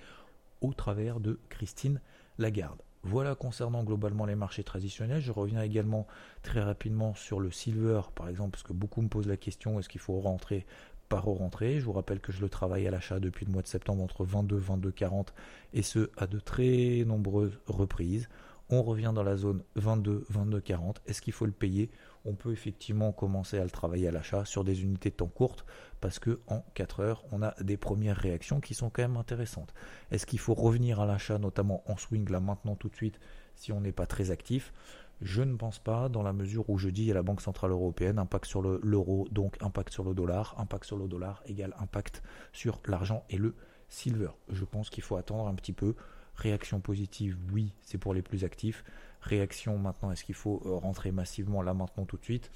au 0.62 0.74
travers 0.74 1.20
de 1.20 1.40
Christine 1.50 2.02
Lagarde. 2.38 2.82
Voilà 3.04 3.36
concernant 3.36 3.84
globalement 3.84 4.26
les 4.26 4.34
marchés 4.34 4.64
traditionnels. 4.64 5.22
Je 5.22 5.32
reviens 5.32 5.62
également 5.62 6.08
très 6.42 6.62
rapidement 6.62 7.14
sur 7.14 7.40
le 7.40 7.52
silver, 7.52 8.02
par 8.16 8.30
exemple, 8.30 8.52
parce 8.52 8.64
que 8.64 8.74
beaucoup 8.74 9.00
me 9.04 9.10
posent 9.10 9.28
la 9.28 9.38
question 9.38 9.78
est-ce 9.78 9.90
qu'il 9.90 10.02
faut 10.02 10.20
rentrer 10.20 10.66
par 11.10 11.26
rentrée. 11.26 11.80
Je 11.80 11.86
vous 11.86 11.94
rappelle 11.94 12.20
que 12.20 12.32
je 12.32 12.42
le 12.42 12.50
travaille 12.50 12.88
à 12.88 12.92
l'achat 12.92 13.20
depuis 13.20 13.46
le 13.46 13.52
mois 13.52 13.62
de 13.62 13.68
septembre 13.68 14.04
entre 14.04 14.24
22 14.24 14.56
22 14.58 14.92
40 14.92 15.34
et 15.74 15.82
ce 15.82 16.10
à 16.18 16.28
de 16.28 16.40
très 16.40 17.04
nombreuses 17.06 17.60
reprises. 17.68 18.30
On 18.70 18.82
revient 18.82 19.12
dans 19.14 19.22
la 19.22 19.38
zone 19.38 19.62
22 19.76 20.26
22 20.30 20.60
40. 20.60 21.02
Est-ce 21.06 21.22
qu'il 21.22 21.34
faut 21.34 21.46
le 21.46 21.52
payer? 21.52 21.92
On 22.26 22.34
peut 22.34 22.52
effectivement 22.52 23.12
commencer 23.12 23.60
à 23.60 23.64
le 23.64 23.70
travailler 23.70 24.08
à 24.08 24.12
l'achat 24.12 24.44
sur 24.44 24.64
des 24.64 24.82
unités 24.82 25.12
de 25.12 25.16
temps 25.16 25.28
courtes 25.28 25.66
parce 26.02 26.18
que 26.18 26.40
en 26.48 26.64
4 26.74 27.00
heures, 27.02 27.24
on 27.32 27.44
a 27.44 27.54
des 27.62 27.78
premières 27.78 28.18
réactions 28.18 28.60
qui 28.60 28.74
sont 28.74 28.90
quand 28.90 29.04
même 29.04 29.18
intéressantes. 29.18 29.76
Est-ce 30.10 30.26
qu'il 30.26 30.40
faut 30.40 30.56
revenir 30.56 31.00
à 31.00 31.06
l'achat 31.06 31.38
notamment 31.38 31.84
en 31.86 31.96
swing 31.98 32.28
là 32.30 32.40
maintenant 32.40 32.76
tout 32.76 32.90
de 32.90 32.96
suite 32.96 33.20
si 33.56 33.72
on 33.72 33.82
n'est 33.82 33.92
pas 33.92 34.08
très 34.08 34.32
actif? 34.32 34.74
Je 35.22 35.42
ne 35.42 35.56
pense 35.56 35.80
pas, 35.80 36.10
dans 36.10 36.24
la 36.24 36.34
mesure 36.34 36.70
où 36.70 36.78
je 36.78 36.90
dis 36.90 37.10
à 37.10 37.14
la 37.14 37.24
Banque 37.24 37.42
Centrale 37.42 37.72
Européenne, 37.72 38.20
impact 38.20 38.46
sur 38.46 38.62
l'euro, 38.62 39.28
donc 39.32 39.58
impact 39.62 39.94
sur 39.94 40.04
le 40.04 40.14
dollar, 40.14 40.56
impact 40.58 40.86
sur 40.86 40.98
le 40.98 41.08
dollar 41.08 41.42
égale 41.46 41.74
impact 41.80 42.22
sur 42.52 42.82
l'argent 42.86 43.24
et 43.30 43.38
le 43.38 43.56
silver. 43.88 44.32
Je 44.50 44.66
pense 44.66 44.90
qu'il 44.90 45.04
faut 45.04 45.16
attendre 45.16 45.48
un 45.48 45.56
petit 45.56 45.74
peu. 45.74 45.96
Réaction 46.36 46.82
positive, 46.82 47.38
oui, 47.54 47.74
c'est 47.82 47.98
pour 47.98 48.14
les 48.14 48.22
plus 48.22 48.44
actifs. 48.44 48.84
Réaction 49.22 49.78
maintenant, 49.78 50.12
est-ce 50.12 50.26
qu'il 50.26 50.36
faut 50.36 50.62
euh, 50.66 50.76
rentrer 50.76 51.12
massivement 51.12 51.62
là 51.62 51.74
maintenant 51.74 52.06
tout 52.06 52.18
de 52.18 52.24
suite? 52.24 52.52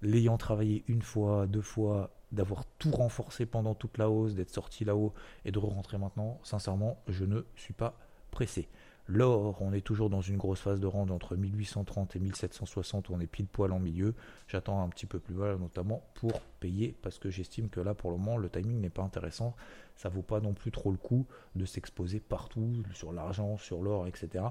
L'ayant 0.00 0.38
travaillé 0.38 0.84
une 0.86 1.02
fois, 1.02 1.46
deux 1.46 1.62
fois, 1.62 2.10
d'avoir 2.30 2.64
tout 2.78 2.90
renforcé 2.90 3.46
pendant 3.46 3.74
toute 3.74 3.98
la 3.98 4.10
hausse, 4.10 4.34
d'être 4.34 4.50
sorti 4.50 4.84
là-haut 4.84 5.12
et 5.44 5.50
de 5.50 5.58
rentrer 5.58 5.98
maintenant, 5.98 6.40
sincèrement, 6.42 7.02
je 7.08 7.24
ne 7.24 7.42
suis 7.56 7.74
pas 7.74 7.98
pressé. 8.30 8.68
L'or, 9.06 9.60
on 9.60 9.74
est 9.74 9.82
toujours 9.82 10.08
dans 10.08 10.22
une 10.22 10.38
grosse 10.38 10.60
phase 10.60 10.80
de 10.80 10.86
range 10.86 11.10
entre 11.10 11.36
1830 11.36 12.16
et 12.16 12.20
1760, 12.20 13.10
où 13.10 13.14
on 13.14 13.20
est 13.20 13.26
pile 13.26 13.46
poil 13.46 13.70
en 13.72 13.78
milieu. 13.78 14.14
J'attends 14.48 14.82
un 14.82 14.88
petit 14.88 15.04
peu 15.04 15.18
plus 15.18 15.34
bas, 15.34 15.56
notamment 15.56 16.02
pour 16.14 16.40
payer, 16.60 16.94
parce 17.02 17.18
que 17.18 17.28
j'estime 17.28 17.68
que 17.68 17.80
là, 17.80 17.92
pour 17.92 18.10
le 18.10 18.16
moment, 18.16 18.38
le 18.38 18.48
timing 18.48 18.80
n'est 18.80 18.88
pas 18.88 19.02
intéressant. 19.02 19.54
Ça 19.96 20.08
vaut 20.08 20.22
pas 20.22 20.40
non 20.40 20.54
plus 20.54 20.70
trop 20.70 20.90
le 20.90 20.96
coup 20.96 21.26
de 21.54 21.66
s'exposer 21.66 22.18
partout, 22.18 22.82
sur 22.94 23.12
l'argent, 23.12 23.58
sur 23.58 23.82
l'or, 23.82 24.06
etc. 24.06 24.42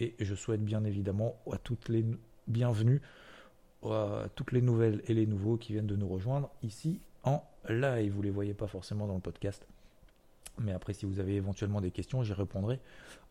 Et 0.00 0.14
je 0.20 0.34
souhaite 0.34 0.62
bien 0.62 0.84
évidemment 0.84 1.36
à 1.50 1.56
toutes 1.56 1.88
les 1.88 2.04
bienvenues, 2.46 3.00
à 3.84 4.26
toutes 4.34 4.52
les 4.52 4.60
nouvelles 4.60 5.00
et 5.06 5.14
les 5.14 5.26
nouveaux 5.26 5.56
qui 5.56 5.72
viennent 5.72 5.86
de 5.86 5.96
nous 5.96 6.08
rejoindre 6.08 6.50
ici 6.62 7.00
en 7.22 7.42
live. 7.70 8.12
Vous 8.12 8.22
les 8.22 8.30
voyez 8.30 8.52
pas 8.52 8.66
forcément 8.66 9.06
dans 9.06 9.14
le 9.14 9.20
podcast. 9.20 9.66
Mais 10.58 10.72
après, 10.72 10.92
si 10.92 11.06
vous 11.06 11.18
avez 11.18 11.34
éventuellement 11.34 11.80
des 11.80 11.90
questions, 11.90 12.22
j'y 12.22 12.32
répondrai 12.32 12.78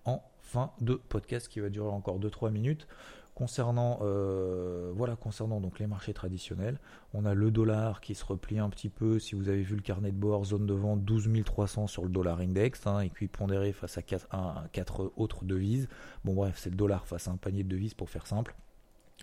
en 0.05 0.24
fin 0.41 0.72
de 0.81 0.95
podcast 0.95 1.48
qui 1.48 1.60
va 1.60 1.69
durer 1.69 1.89
encore 1.89 2.19
2-3 2.19 2.51
minutes. 2.51 2.88
Concernant, 3.36 3.98
euh, 4.03 4.91
voilà, 4.95 5.15
concernant 5.15 5.60
donc 5.60 5.79
les 5.79 5.88
marchés 5.88 6.13
traditionnels, 6.13 6.77
on 7.15 7.25
a 7.25 7.33
le 7.33 7.50
dollar 7.50 8.00
qui 8.00 8.13
se 8.13 8.24
replie 8.24 8.60
un 8.60 8.69
petit 8.69 8.89
peu. 8.89 9.17
Si 9.17 9.33
vous 9.33 9.50
avez 9.50 9.63
vu 9.63 9.75
le 9.75 9.81
carnet 9.81 10.12
de 10.12 10.17
bord, 10.17 10.45
zone 10.45 10.67
de 10.67 10.74
vente 10.74 11.03
12 11.03 11.29
300 11.43 11.88
sur 11.88 12.03
le 12.03 12.10
dollar 12.10 12.39
index, 12.41 12.86
hein, 12.86 13.00
et 13.00 13.10
puis 13.10 13.27
pondéré 13.27 13.74
face 13.74 13.98
à 13.98 14.03
4, 14.03 15.13
autres 15.17 15.45
devises. 15.45 15.88
Bon, 16.24 16.36
bref, 16.36 16.60
c'est 16.60 16.69
le 16.69 16.75
dollar 16.75 17.07
face 17.07 17.27
à 17.27 17.31
un 17.31 17.38
panier 17.38 17.63
de 17.63 17.69
devises 17.69 17.95
pour 17.95 18.07
faire 18.07 18.27
simple. 18.27 18.53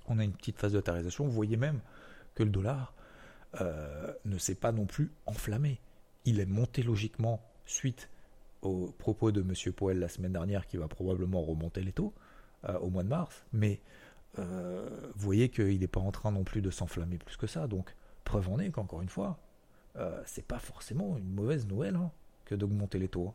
On 0.09 0.19
a 0.19 0.25
une 0.25 0.33
petite 0.33 0.59
phase 0.59 0.73
de 0.73 0.81
tarisation. 0.81 1.25
Vous 1.25 1.31
voyez 1.31 1.57
même 1.57 1.79
que 2.35 2.43
le 2.43 2.51
dollar 2.51 2.95
euh, 3.61 4.13
ne 4.25 4.39
s'est 4.39 4.57
pas 4.57 4.73
non 4.73 4.87
plus 4.87 5.13
enflammé. 5.27 5.81
Il 6.25 6.41
est 6.41 6.47
monté 6.47 6.83
logiquement 6.83 7.41
suite 7.65 8.09
aux 8.63 8.93
propos 8.99 9.33
de 9.33 9.41
M. 9.41 9.73
Powell 9.73 9.99
la 9.99 10.09
semaine 10.09 10.33
dernière 10.33 10.67
qui 10.67 10.77
va 10.77 10.89
probablement 10.89 11.43
remonter 11.43 11.83
les 11.83 11.93
taux 11.93 12.13
euh, 12.69 12.79
au 12.79 12.91
mois 12.91 13.03
de 13.03 13.09
mars. 13.09 13.45
Mais 13.53 13.81
euh, 14.39 14.89
vous 15.15 15.25
voyez 15.25 15.49
qu'il 15.49 15.81
n'est 15.81 15.87
pas 15.87 16.01
en 16.01 16.11
train 16.11 16.31
non 16.31 16.45
plus 16.45 16.63
de 16.63 16.71
s'enflammer 16.71 17.19
plus 17.19 17.37
que 17.37 17.47
ça. 17.47 17.67
Donc, 17.67 17.95
preuve 18.25 18.49
en 18.49 18.59
est 18.59 18.71
qu'encore 18.71 19.03
une 19.03 19.09
fois, 19.09 19.39
c'est 20.25 20.47
pas 20.47 20.59
forcément 20.61 21.19
une 21.19 21.31
mauvaise 21.31 21.67
nouvelle 21.67 21.97
hein, 21.97 22.11
que 22.45 22.55
d'augmenter 22.55 22.99
les 22.99 23.09
taux. 23.09 23.29
Hein. 23.29 23.35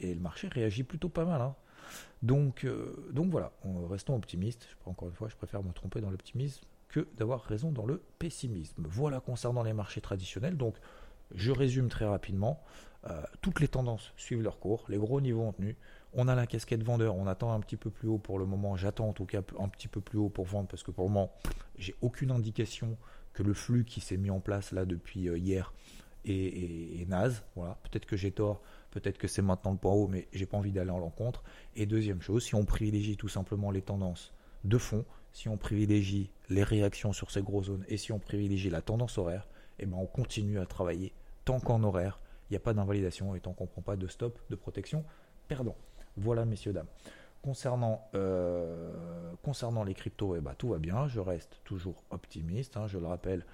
Et 0.00 0.14
le 0.14 0.20
marché 0.20 0.48
réagit 0.48 0.82
plutôt 0.82 1.08
pas 1.08 1.24
mal. 1.24 1.40
Hein. 1.40 1.54
Donc, 2.22 2.66
donc 3.12 3.30
voilà, 3.30 3.52
restons 3.88 4.16
optimistes. 4.16 4.66
Encore 4.86 5.08
une 5.08 5.14
fois, 5.14 5.28
je 5.28 5.36
préfère 5.36 5.62
me 5.62 5.72
tromper 5.72 6.00
dans 6.00 6.10
l'optimisme 6.10 6.64
que 6.88 7.06
d'avoir 7.16 7.42
raison 7.42 7.70
dans 7.70 7.86
le 7.86 8.02
pessimisme. 8.18 8.82
Voilà 8.88 9.20
concernant 9.20 9.62
les 9.62 9.72
marchés 9.72 10.00
traditionnels. 10.00 10.56
Donc, 10.56 10.76
je 11.34 11.52
résume 11.52 11.88
très 11.88 12.06
rapidement. 12.06 12.62
Euh, 13.08 13.22
toutes 13.40 13.60
les 13.60 13.68
tendances 13.68 14.12
suivent 14.16 14.42
leur 14.42 14.58
cours, 14.58 14.84
les 14.88 14.98
gros 14.98 15.20
niveaux 15.20 15.42
ont 15.42 15.52
tenu. 15.52 15.76
On 16.12 16.28
a 16.28 16.34
la 16.34 16.46
casquette 16.46 16.82
vendeur, 16.82 17.16
on 17.16 17.26
attend 17.26 17.52
un 17.52 17.60
petit 17.60 17.76
peu 17.76 17.90
plus 17.90 18.08
haut 18.08 18.18
pour 18.18 18.38
le 18.38 18.46
moment. 18.46 18.76
J'attends 18.76 19.08
en 19.08 19.12
tout 19.12 19.24
cas 19.24 19.42
un 19.58 19.68
petit 19.68 19.88
peu 19.88 20.00
plus 20.00 20.18
haut 20.18 20.28
pour 20.28 20.46
vendre 20.46 20.68
parce 20.68 20.82
que 20.82 20.90
pour 20.90 21.04
le 21.04 21.10
moment, 21.10 21.32
j'ai 21.76 21.94
aucune 22.00 22.30
indication 22.30 22.96
que 23.32 23.42
le 23.42 23.54
flux 23.54 23.84
qui 23.84 24.00
s'est 24.00 24.16
mis 24.16 24.30
en 24.30 24.40
place 24.40 24.72
là 24.72 24.84
depuis 24.84 25.28
euh, 25.28 25.38
hier 25.38 25.72
est, 26.24 27.08
naze. 27.08 27.44
Voilà, 27.56 27.78
peut-être 27.84 28.04
que 28.04 28.16
j'ai 28.16 28.32
tort, 28.32 28.60
peut-être 28.90 29.18
que 29.18 29.28
c'est 29.28 29.42
maintenant 29.42 29.72
le 29.72 29.78
point 29.78 29.92
haut, 29.92 30.08
mais 30.08 30.28
j'ai 30.32 30.46
pas 30.46 30.58
envie 30.58 30.72
d'aller 30.72 30.90
en 30.90 30.98
l'encontre. 30.98 31.42
Et 31.76 31.86
deuxième 31.86 32.20
chose, 32.20 32.44
si 32.44 32.54
on 32.54 32.64
privilégie 32.64 33.16
tout 33.16 33.28
simplement 33.28 33.70
les 33.70 33.82
tendances 33.82 34.34
de 34.64 34.76
fond, 34.76 35.04
si 35.32 35.48
on 35.48 35.56
privilégie 35.56 36.30
les 36.48 36.64
réactions 36.64 37.12
sur 37.12 37.30
ces 37.30 37.42
gros 37.42 37.62
zones 37.62 37.84
et 37.88 37.96
si 37.96 38.12
on 38.12 38.18
privilégie 38.18 38.70
la 38.70 38.82
tendance 38.82 39.18
horaire, 39.18 39.46
eh 39.78 39.86
ben 39.86 39.96
on 39.96 40.06
continue 40.06 40.58
à 40.58 40.66
travailler 40.66 41.12
tant 41.44 41.60
qu'en 41.60 41.82
horaire, 41.82 42.20
il 42.48 42.52
n'y 42.52 42.56
a 42.56 42.60
pas 42.60 42.74
d'invalidation 42.74 43.34
et 43.34 43.40
tant 43.40 43.52
qu'on 43.52 43.64
ne 43.64 43.68
prend 43.68 43.82
pas 43.82 43.96
de 43.96 44.06
stop 44.06 44.38
de 44.50 44.56
protection 44.56 45.04
perdant. 45.48 45.76
Voilà, 46.16 46.44
messieurs, 46.44 46.72
dames. 46.72 46.86
Concernant, 47.42 48.08
euh, 48.14 49.32
concernant 49.42 49.84
les 49.84 49.94
cryptos, 49.94 50.36
eh 50.36 50.40
ben, 50.40 50.54
tout 50.58 50.68
va 50.68 50.78
bien. 50.78 51.06
Je 51.06 51.20
reste 51.20 51.60
toujours 51.64 52.02
optimiste. 52.10 52.76
Hein, 52.76 52.88
je 52.88 52.98
le 52.98 53.06
rappelle, 53.06 53.44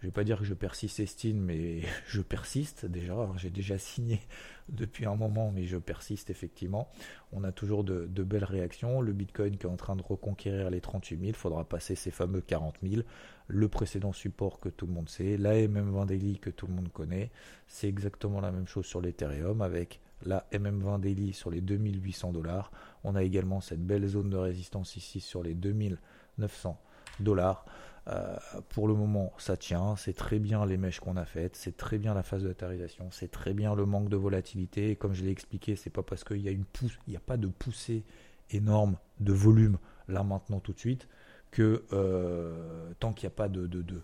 je 0.00 0.06
ne 0.06 0.10
vais 0.10 0.14
pas 0.14 0.24
dire 0.24 0.38
que 0.38 0.44
je 0.44 0.54
persiste 0.54 1.00
estime, 1.00 1.40
mais 1.40 1.80
je 2.06 2.20
persiste 2.20 2.84
déjà. 2.84 3.14
J'ai 3.36 3.50
déjà 3.50 3.78
signé 3.78 4.20
depuis 4.68 5.06
un 5.06 5.14
moment, 5.14 5.50
mais 5.50 5.64
je 5.64 5.78
persiste 5.78 6.28
effectivement. 6.30 6.90
On 7.32 7.42
a 7.42 7.52
toujours 7.52 7.84
de, 7.84 8.06
belles 8.22 8.44
réactions. 8.44 9.00
Le 9.00 9.12
Bitcoin 9.12 9.56
qui 9.56 9.66
est 9.66 9.70
en 9.70 9.76
train 9.76 9.96
de 9.96 10.02
reconquérir 10.02 10.70
les 10.70 10.80
38 10.80 11.16
000, 11.16 11.28
il 11.28 11.34
faudra 11.34 11.64
passer 11.64 11.94
ces 11.94 12.10
fameux 12.10 12.42
40 12.42 12.76
000. 12.82 13.02
Le 13.46 13.68
précédent 13.68 14.12
support 14.12 14.60
que 14.60 14.68
tout 14.68 14.86
le 14.86 14.92
monde 14.92 15.08
sait, 15.08 15.36
la 15.36 15.54
MM20 15.54 16.06
Daily 16.06 16.38
que 16.38 16.50
tout 16.50 16.66
le 16.66 16.74
monde 16.74 16.92
connaît. 16.92 17.30
C'est 17.66 17.88
exactement 17.88 18.40
la 18.40 18.52
même 18.52 18.66
chose 18.66 18.86
sur 18.86 19.00
l'Ethereum 19.00 19.62
avec 19.62 20.00
la 20.26 20.46
MM20 20.52 21.00
Daily 21.00 21.32
sur 21.32 21.50
les 21.50 21.60
2800 21.60 22.32
dollars. 22.32 22.70
On 23.04 23.14
a 23.14 23.22
également 23.22 23.60
cette 23.60 23.84
belle 23.84 24.06
zone 24.06 24.30
de 24.30 24.36
résistance 24.36 24.96
ici 24.96 25.20
sur 25.20 25.42
les 25.42 25.54
2900 25.54 26.78
dollars. 27.22 27.64
Euh, 28.06 28.36
pour 28.68 28.86
le 28.86 28.94
moment, 28.94 29.32
ça 29.38 29.56
tient. 29.56 29.96
C'est 29.96 30.12
très 30.12 30.38
bien 30.38 30.66
les 30.66 30.76
mèches 30.76 31.00
qu'on 31.00 31.16
a 31.16 31.24
faites. 31.24 31.56
C'est 31.56 31.76
très 31.76 31.98
bien 31.98 32.12
la 32.14 32.22
phase 32.22 32.42
de 32.42 32.52
tarisation. 32.52 33.08
C'est 33.10 33.30
très 33.30 33.54
bien 33.54 33.74
le 33.74 33.86
manque 33.86 34.08
de 34.08 34.16
volatilité. 34.16 34.90
Et 34.90 34.96
comme 34.96 35.14
je 35.14 35.24
l'ai 35.24 35.30
expliqué, 35.30 35.76
c'est 35.76 35.90
pas 35.90 36.02
parce 36.02 36.24
qu'il 36.24 36.42
y 36.42 36.48
a 36.48 36.52
une 36.52 36.64
il 36.82 37.10
n'y 37.10 37.16
a 37.16 37.20
pas 37.20 37.36
de 37.36 37.46
poussée 37.46 38.04
énorme 38.50 38.96
de 39.20 39.32
volume 39.32 39.78
là 40.08 40.22
maintenant 40.22 40.60
tout 40.60 40.72
de 40.72 40.78
suite 40.78 41.08
que 41.50 41.84
euh, 41.92 42.92
tant 43.00 43.12
qu'il 43.12 43.26
n'y 43.26 43.32
a 43.32 43.36
pas 43.36 43.48
de, 43.48 43.66
de, 43.66 44.02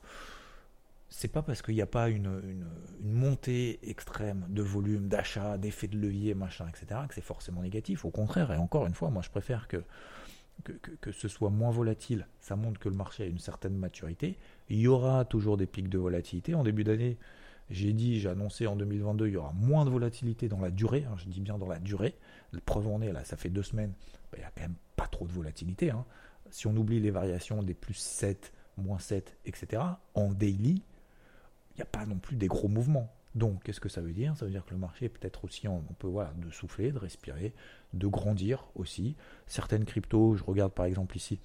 c'est 1.08 1.28
pas 1.28 1.42
parce 1.42 1.62
qu'il 1.62 1.74
n'y 1.74 1.82
a 1.82 1.86
pas 1.86 2.08
une, 2.08 2.40
une, 2.44 2.66
montée 3.02 3.80
extrême 3.82 4.46
de 4.48 4.62
volume, 4.62 5.08
d'achat, 5.08 5.58
d'effet 5.58 5.88
de 5.88 5.98
levier, 5.98 6.34
machin, 6.34 6.66
etc., 6.68 7.00
que 7.08 7.14
c'est 7.14 7.20
forcément 7.20 7.62
négatif. 7.62 8.04
Au 8.04 8.10
contraire, 8.10 8.52
et 8.52 8.56
encore 8.56 8.86
une 8.86 8.94
fois, 8.94 9.10
moi 9.10 9.22
je 9.22 9.30
préfère 9.30 9.66
que 9.66 9.82
que, 10.62 11.12
ce 11.12 11.28
soit 11.28 11.50
moins 11.50 11.70
volatile, 11.70 12.26
ça 12.40 12.56
montre 12.56 12.80
que 12.80 12.88
le 12.88 12.94
marché 12.94 13.24
a 13.24 13.26
une 13.26 13.38
certaine 13.38 13.76
maturité. 13.76 14.36
Il 14.68 14.78
y 14.78 14.88
aura 14.88 15.24
toujours 15.24 15.56
des 15.56 15.66
pics 15.66 15.88
de 15.88 15.98
volatilité. 15.98 16.54
En 16.54 16.64
début 16.64 16.84
d'année, 16.84 17.18
j'ai 17.70 17.92
dit, 17.92 18.20
j'ai 18.20 18.28
annoncé 18.28 18.66
en 18.66 18.76
2022, 18.76 19.28
il 19.28 19.32
y 19.34 19.36
aura 19.36 19.52
moins 19.52 19.84
de 19.84 19.90
volatilité 19.90 20.48
dans 20.48 20.60
la 20.60 20.70
durée. 20.70 21.04
Hein, 21.08 21.14
je 21.18 21.28
dis 21.28 21.40
bien 21.40 21.58
dans 21.58 21.68
la 21.68 21.78
durée. 21.78 22.14
La 22.52 22.60
preuve 22.60 22.88
en 22.88 23.00
est, 23.00 23.12
là, 23.12 23.24
ça 23.24 23.36
fait 23.36 23.50
deux 23.50 23.62
semaines, 23.62 23.92
ben, 24.32 24.38
il 24.38 24.40
n'y 24.40 24.44
a 24.44 24.50
quand 24.54 24.62
même 24.62 24.76
pas 24.96 25.06
trop 25.06 25.26
de 25.26 25.32
volatilité. 25.32 25.90
Hein. 25.90 26.04
Si 26.50 26.66
on 26.66 26.76
oublie 26.76 27.00
les 27.00 27.10
variations 27.10 27.62
des 27.62 27.74
plus 27.74 27.94
7, 27.94 28.52
moins 28.76 28.98
7, 28.98 29.36
etc., 29.44 29.82
en 30.14 30.32
daily, 30.32 30.82
il 31.72 31.76
n'y 31.76 31.82
a 31.82 31.86
pas 31.86 32.06
non 32.06 32.18
plus 32.18 32.36
des 32.36 32.48
gros 32.48 32.68
mouvements. 32.68 33.14
Donc, 33.34 33.62
qu'est-ce 33.62 33.80
que 33.80 33.88
ça 33.88 34.00
veut 34.00 34.12
dire? 34.12 34.36
Ça 34.36 34.44
veut 34.44 34.50
dire 34.50 34.64
que 34.64 34.72
le 34.72 34.78
marché 34.78 35.08
peut-être 35.08 35.44
aussi, 35.44 35.68
on 35.68 35.80
peut 35.98 36.08
voilà, 36.08 36.32
de 36.36 36.50
souffler, 36.50 36.90
de 36.90 36.98
respirer, 36.98 37.54
de 37.92 38.06
grandir 38.06 38.66
aussi. 38.74 39.16
Certaines 39.46 39.84
cryptos, 39.84 40.36
je 40.36 40.44
regarde 40.44 40.72
par 40.72 40.86
exemple 40.86 41.16
ici, 41.16 41.40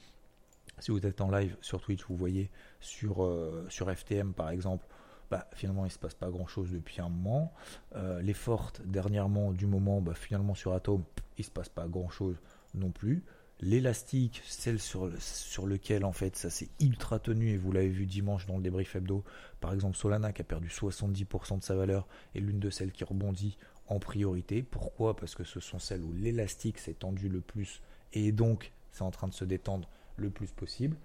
si 0.79 0.91
vous 0.91 1.05
êtes 1.05 1.21
en 1.21 1.29
live 1.29 1.55
sur 1.61 1.81
Twitch, 1.81 2.03
vous 2.07 2.15
voyez 2.15 2.49
sur, 2.79 3.23
euh, 3.23 3.67
FTM 3.69 4.33
par 4.33 4.49
exemple, 4.49 4.85
bah, 5.31 5.47
finalement 5.53 5.83
il 5.83 5.89
ne 5.89 5.93
se 5.93 5.99
passe 5.99 6.13
pas 6.13 6.29
grand 6.29 6.47
chose 6.47 6.71
depuis 6.71 7.01
un 7.01 7.09
moment. 7.09 7.53
Euh, 7.95 8.21
les 8.21 8.33
fortes 8.33 8.81
dernièrement 8.85 9.51
du 9.51 9.67
moment, 9.67 10.01
bah, 10.01 10.13
finalement 10.15 10.55
sur 10.55 10.73
Atom, 10.73 11.03
il 11.37 11.41
ne 11.41 11.45
se 11.45 11.51
passe 11.51 11.69
pas 11.69 11.87
grand 11.87 12.09
chose 12.09 12.39
non 12.73 12.91
plus. 12.91 13.23
L'élastique, 13.65 14.43
celle 14.45 14.79
sur, 14.79 15.11
sur 15.17 15.65
lequel 15.65 16.05
en 16.05 16.11
fait 16.11 16.35
ça 16.35 16.51
s'est 16.51 16.69
ultra 16.79 17.17
tenu 17.17 17.49
et 17.49 17.57
vous 17.57 17.71
l'avez 17.71 17.89
vu 17.89 18.05
dimanche 18.05 18.45
dans 18.45 18.57
le 18.57 18.61
débrief 18.61 18.95
hebdo, 18.95 19.23
par 19.59 19.73
exemple 19.73 19.97
Solana 19.97 20.31
qui 20.33 20.43
a 20.43 20.45
perdu 20.45 20.67
70% 20.67 21.57
de 21.57 21.63
sa 21.63 21.73
valeur 21.73 22.07
est 22.35 22.41
l'une 22.41 22.59
de 22.59 22.69
celles 22.69 22.91
qui 22.91 23.03
rebondit 23.03 23.57
en 23.87 23.97
priorité. 23.97 24.61
Pourquoi? 24.61 25.15
Parce 25.15 25.33
que 25.33 25.43
ce 25.43 25.59
sont 25.59 25.79
celles 25.79 26.03
où 26.03 26.13
l'élastique 26.13 26.77
s'est 26.77 26.93
tendu 26.93 27.27
le 27.27 27.41
plus 27.41 27.81
et 28.13 28.31
donc 28.31 28.71
c'est 28.91 29.01
en 29.01 29.09
train 29.09 29.27
de 29.27 29.33
se 29.33 29.45
détendre 29.45 29.89
le 30.15 30.29
plus 30.29 30.51
possible. 30.51 30.95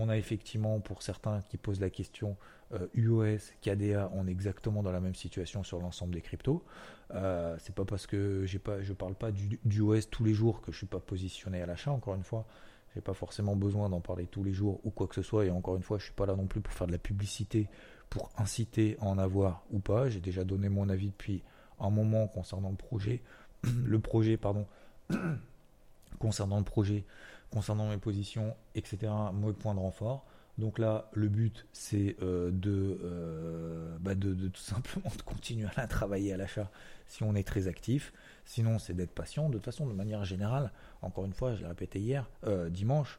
On 0.00 0.08
a 0.08 0.16
effectivement 0.16 0.78
pour 0.78 1.02
certains 1.02 1.42
qui 1.48 1.56
posent 1.56 1.80
la 1.80 1.90
question 1.90 2.36
UOS, 2.94 3.22
euh, 3.24 3.38
KDA, 3.62 4.10
on 4.14 4.28
est 4.28 4.30
exactement 4.30 4.84
dans 4.84 4.92
la 4.92 5.00
même 5.00 5.16
situation 5.16 5.64
sur 5.64 5.80
l'ensemble 5.80 6.14
des 6.14 6.20
cryptos. 6.20 6.64
Euh, 7.14 7.56
c'est 7.58 7.74
pas 7.74 7.84
parce 7.84 8.06
que 8.06 8.44
j'ai 8.44 8.60
pas, 8.60 8.80
je 8.80 8.92
parle 8.92 9.16
pas 9.16 9.32
du, 9.32 9.58
UOS 9.64 10.02
tous 10.08 10.22
les 10.22 10.34
jours 10.34 10.60
que 10.60 10.70
je 10.70 10.76
suis 10.76 10.86
pas 10.86 11.00
positionné 11.00 11.62
à 11.62 11.66
l'achat. 11.66 11.90
Encore 11.90 12.14
une 12.14 12.22
fois, 12.22 12.46
j'ai 12.94 13.00
pas 13.00 13.12
forcément 13.12 13.56
besoin 13.56 13.88
d'en 13.88 14.00
parler 14.00 14.26
tous 14.26 14.44
les 14.44 14.52
jours 14.52 14.80
ou 14.84 14.90
quoi 14.90 15.08
que 15.08 15.16
ce 15.16 15.22
soit. 15.22 15.46
Et 15.46 15.50
encore 15.50 15.74
une 15.74 15.82
fois, 15.82 15.98
je 15.98 16.04
suis 16.04 16.14
pas 16.14 16.26
là 16.26 16.36
non 16.36 16.46
plus 16.46 16.60
pour 16.60 16.72
faire 16.72 16.86
de 16.86 16.92
la 16.92 16.98
publicité, 16.98 17.68
pour 18.08 18.30
inciter 18.38 18.96
à 19.00 19.06
en 19.06 19.18
avoir 19.18 19.64
ou 19.70 19.80
pas. 19.80 20.08
J'ai 20.08 20.20
déjà 20.20 20.44
donné 20.44 20.68
mon 20.68 20.88
avis 20.90 21.08
depuis 21.08 21.42
un 21.80 21.90
moment 21.90 22.28
concernant 22.28 22.70
le 22.70 22.76
projet, 22.76 23.22
le 23.84 23.98
projet, 23.98 24.36
pardon, 24.36 24.66
concernant 26.20 26.58
le 26.58 26.64
projet, 26.64 27.04
concernant 27.50 27.88
mes 27.88 27.98
positions, 27.98 28.54
etc. 28.74 29.12
Mes 29.34 29.52
points 29.52 29.74
de 29.74 29.80
renfort. 29.80 30.26
Donc 30.58 30.80
là, 30.80 31.08
le 31.12 31.28
but, 31.28 31.66
c'est 31.72 32.16
euh, 32.20 32.50
euh, 32.66 33.96
bah, 34.00 34.16
de, 34.16 34.34
de, 34.34 34.48
tout 34.48 34.60
simplement 34.60 35.10
de 35.16 35.22
continuer 35.22 35.68
à 35.76 35.86
travailler 35.86 36.32
à 36.32 36.36
l'achat 36.36 36.70
si 37.06 37.22
on 37.22 37.34
est 37.36 37.46
très 37.46 37.68
actif. 37.68 38.12
Sinon, 38.44 38.80
c'est 38.80 38.92
d'être 38.92 39.12
patient. 39.12 39.48
De 39.48 39.54
toute 39.54 39.64
façon, 39.64 39.86
de 39.86 39.92
manière 39.92 40.24
générale, 40.24 40.72
encore 41.00 41.24
une 41.24 41.32
fois, 41.32 41.54
je 41.54 41.62
l'ai 41.62 41.68
répété 41.68 42.00
hier, 42.00 42.28
euh, 42.44 42.68
dimanche, 42.68 43.18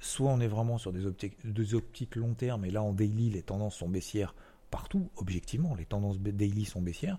soit 0.00 0.30
on 0.30 0.40
est 0.40 0.48
vraiment 0.48 0.78
sur 0.78 0.92
des 0.92 1.06
optiques, 1.06 1.36
des 1.44 1.74
optiques 1.74 2.16
long 2.16 2.34
terme, 2.34 2.64
et 2.64 2.70
là 2.72 2.82
en 2.82 2.92
daily, 2.92 3.30
les 3.30 3.42
tendances 3.42 3.76
sont 3.76 3.88
baissières 3.88 4.34
partout, 4.72 5.08
objectivement, 5.16 5.76
les 5.76 5.84
tendances 5.84 6.18
daily 6.18 6.64
sont 6.64 6.82
baissières. 6.82 7.18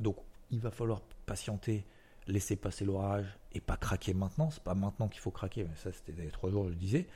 donc, 0.00 0.16
il 0.50 0.60
va 0.60 0.70
falloir 0.70 1.02
patienter 1.26 1.84
laisser 2.26 2.56
passer 2.56 2.84
l'orage 2.84 3.26
et 3.52 3.60
pas 3.60 3.76
craquer 3.76 4.14
maintenant. 4.14 4.50
C'est 4.50 4.62
pas 4.62 4.74
maintenant 4.74 5.08
qu'il 5.08 5.20
faut 5.20 5.30
craquer, 5.30 5.64
mais 5.64 5.76
ça 5.76 5.90
c'était 5.92 6.20
les 6.20 6.30
trois 6.30 6.50
jours, 6.50 6.68
je 6.68 6.74
disais. 6.74 7.06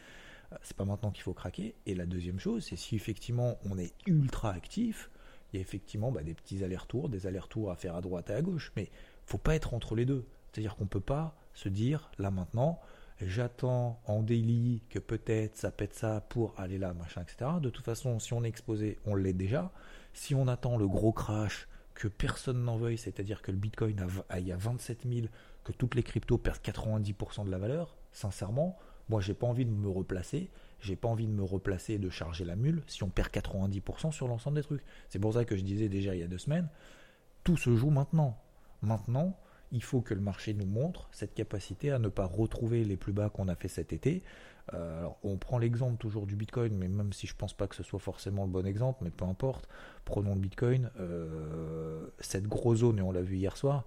Euh, 0.52 0.56
c'est 0.62 0.76
pas 0.76 0.84
maintenant 0.84 1.10
qu'il 1.10 1.22
faut 1.22 1.34
craquer. 1.34 1.74
Et 1.86 1.94
la 1.94 2.06
deuxième 2.06 2.38
chose, 2.38 2.64
c'est 2.64 2.76
si 2.76 2.96
effectivement 2.96 3.58
on 3.64 3.78
est 3.78 3.92
ultra 4.06 4.50
actif, 4.52 5.10
il 5.52 5.56
y 5.56 5.58
a 5.58 5.62
effectivement 5.62 6.10
bah, 6.10 6.22
des 6.22 6.34
petits 6.34 6.64
allers-retours, 6.64 7.08
des 7.08 7.26
allers-retours 7.26 7.70
à 7.70 7.76
faire 7.76 7.94
à 7.94 8.00
droite 8.00 8.30
et 8.30 8.34
à 8.34 8.42
gauche. 8.42 8.72
Mais 8.76 8.90
faut 9.24 9.38
pas 9.38 9.54
être 9.54 9.74
entre 9.74 9.94
les 9.94 10.04
deux. 10.04 10.26
C'est-à-dire 10.52 10.76
qu'on 10.76 10.86
peut 10.86 11.00
pas 11.00 11.36
se 11.54 11.68
dire 11.68 12.10
là 12.18 12.30
maintenant, 12.30 12.80
j'attends 13.20 14.00
en 14.06 14.22
daily 14.22 14.82
que 14.90 14.98
peut-être 14.98 15.56
ça 15.56 15.70
pète 15.70 15.94
ça 15.94 16.20
pour 16.20 16.54
aller 16.58 16.78
là, 16.78 16.94
machin, 16.94 17.22
etc. 17.22 17.50
De 17.60 17.70
toute 17.70 17.84
façon, 17.84 18.18
si 18.18 18.32
on 18.32 18.44
est 18.44 18.48
exposé, 18.48 18.98
on 19.06 19.14
l'est 19.14 19.32
déjà. 19.32 19.70
Si 20.12 20.34
on 20.34 20.48
attend 20.48 20.76
le 20.76 20.88
gros 20.88 21.12
crash 21.12 21.68
que 21.96 22.08
personne 22.08 22.62
n'en 22.62 22.76
veuille, 22.76 22.98
c'est-à-dire 22.98 23.42
que 23.42 23.50
le 23.50 23.56
Bitcoin 23.56 24.06
a, 24.28 24.38
il 24.38 24.46
y 24.46 24.52
a 24.52 24.56
27 24.56 25.06
000, 25.10 25.26
que 25.64 25.72
toutes 25.72 25.94
les 25.94 26.02
cryptos 26.02 26.38
perdent 26.38 26.62
90% 26.62 27.46
de 27.46 27.50
la 27.50 27.58
valeur, 27.58 27.96
sincèrement, 28.12 28.78
moi 29.08 29.20
j'ai 29.20 29.34
pas 29.34 29.46
envie 29.46 29.64
de 29.64 29.70
me 29.70 29.88
replacer, 29.88 30.50
j'ai 30.80 30.94
pas 30.94 31.08
envie 31.08 31.26
de 31.26 31.32
me 31.32 31.42
replacer 31.42 31.94
et 31.94 31.98
de 31.98 32.10
charger 32.10 32.44
la 32.44 32.54
mule 32.54 32.82
si 32.86 33.02
on 33.02 33.08
perd 33.08 33.30
90% 33.30 34.12
sur 34.12 34.28
l'ensemble 34.28 34.56
des 34.56 34.62
trucs. 34.62 34.84
C'est 35.08 35.18
pour 35.18 35.34
ça 35.34 35.44
que 35.44 35.56
je 35.56 35.62
disais 35.62 35.88
déjà 35.88 36.14
il 36.14 36.20
y 36.20 36.22
a 36.22 36.28
deux 36.28 36.38
semaines, 36.38 36.68
tout 37.44 37.56
se 37.56 37.74
joue 37.74 37.90
maintenant. 37.90 38.38
Maintenant, 38.82 39.38
il 39.72 39.82
faut 39.82 40.02
que 40.02 40.14
le 40.14 40.20
marché 40.20 40.54
nous 40.54 40.66
montre 40.66 41.08
cette 41.12 41.34
capacité 41.34 41.90
à 41.90 41.98
ne 41.98 42.08
pas 42.08 42.26
retrouver 42.26 42.84
les 42.84 42.96
plus 42.96 43.12
bas 43.12 43.30
qu'on 43.30 43.48
a 43.48 43.56
fait 43.56 43.68
cet 43.68 43.92
été. 43.92 44.22
Euh, 44.74 45.06
on 45.22 45.36
prend 45.36 45.58
l'exemple 45.58 45.96
toujours 45.96 46.26
du 46.26 46.34
Bitcoin, 46.34 46.76
mais 46.76 46.88
même 46.88 47.12
si 47.12 47.26
je 47.26 47.34
pense 47.34 47.54
pas 47.54 47.68
que 47.68 47.76
ce 47.76 47.82
soit 47.82 48.00
forcément 48.00 48.44
le 48.44 48.50
bon 48.50 48.66
exemple, 48.66 49.04
mais 49.04 49.10
peu 49.10 49.24
importe, 49.24 49.68
prenons 50.04 50.34
le 50.34 50.40
Bitcoin, 50.40 50.90
euh, 50.98 52.08
cette 52.18 52.46
grosse 52.48 52.78
zone, 52.78 52.98
et 52.98 53.02
on 53.02 53.12
l'a 53.12 53.22
vu 53.22 53.36
hier 53.36 53.56
soir, 53.56 53.84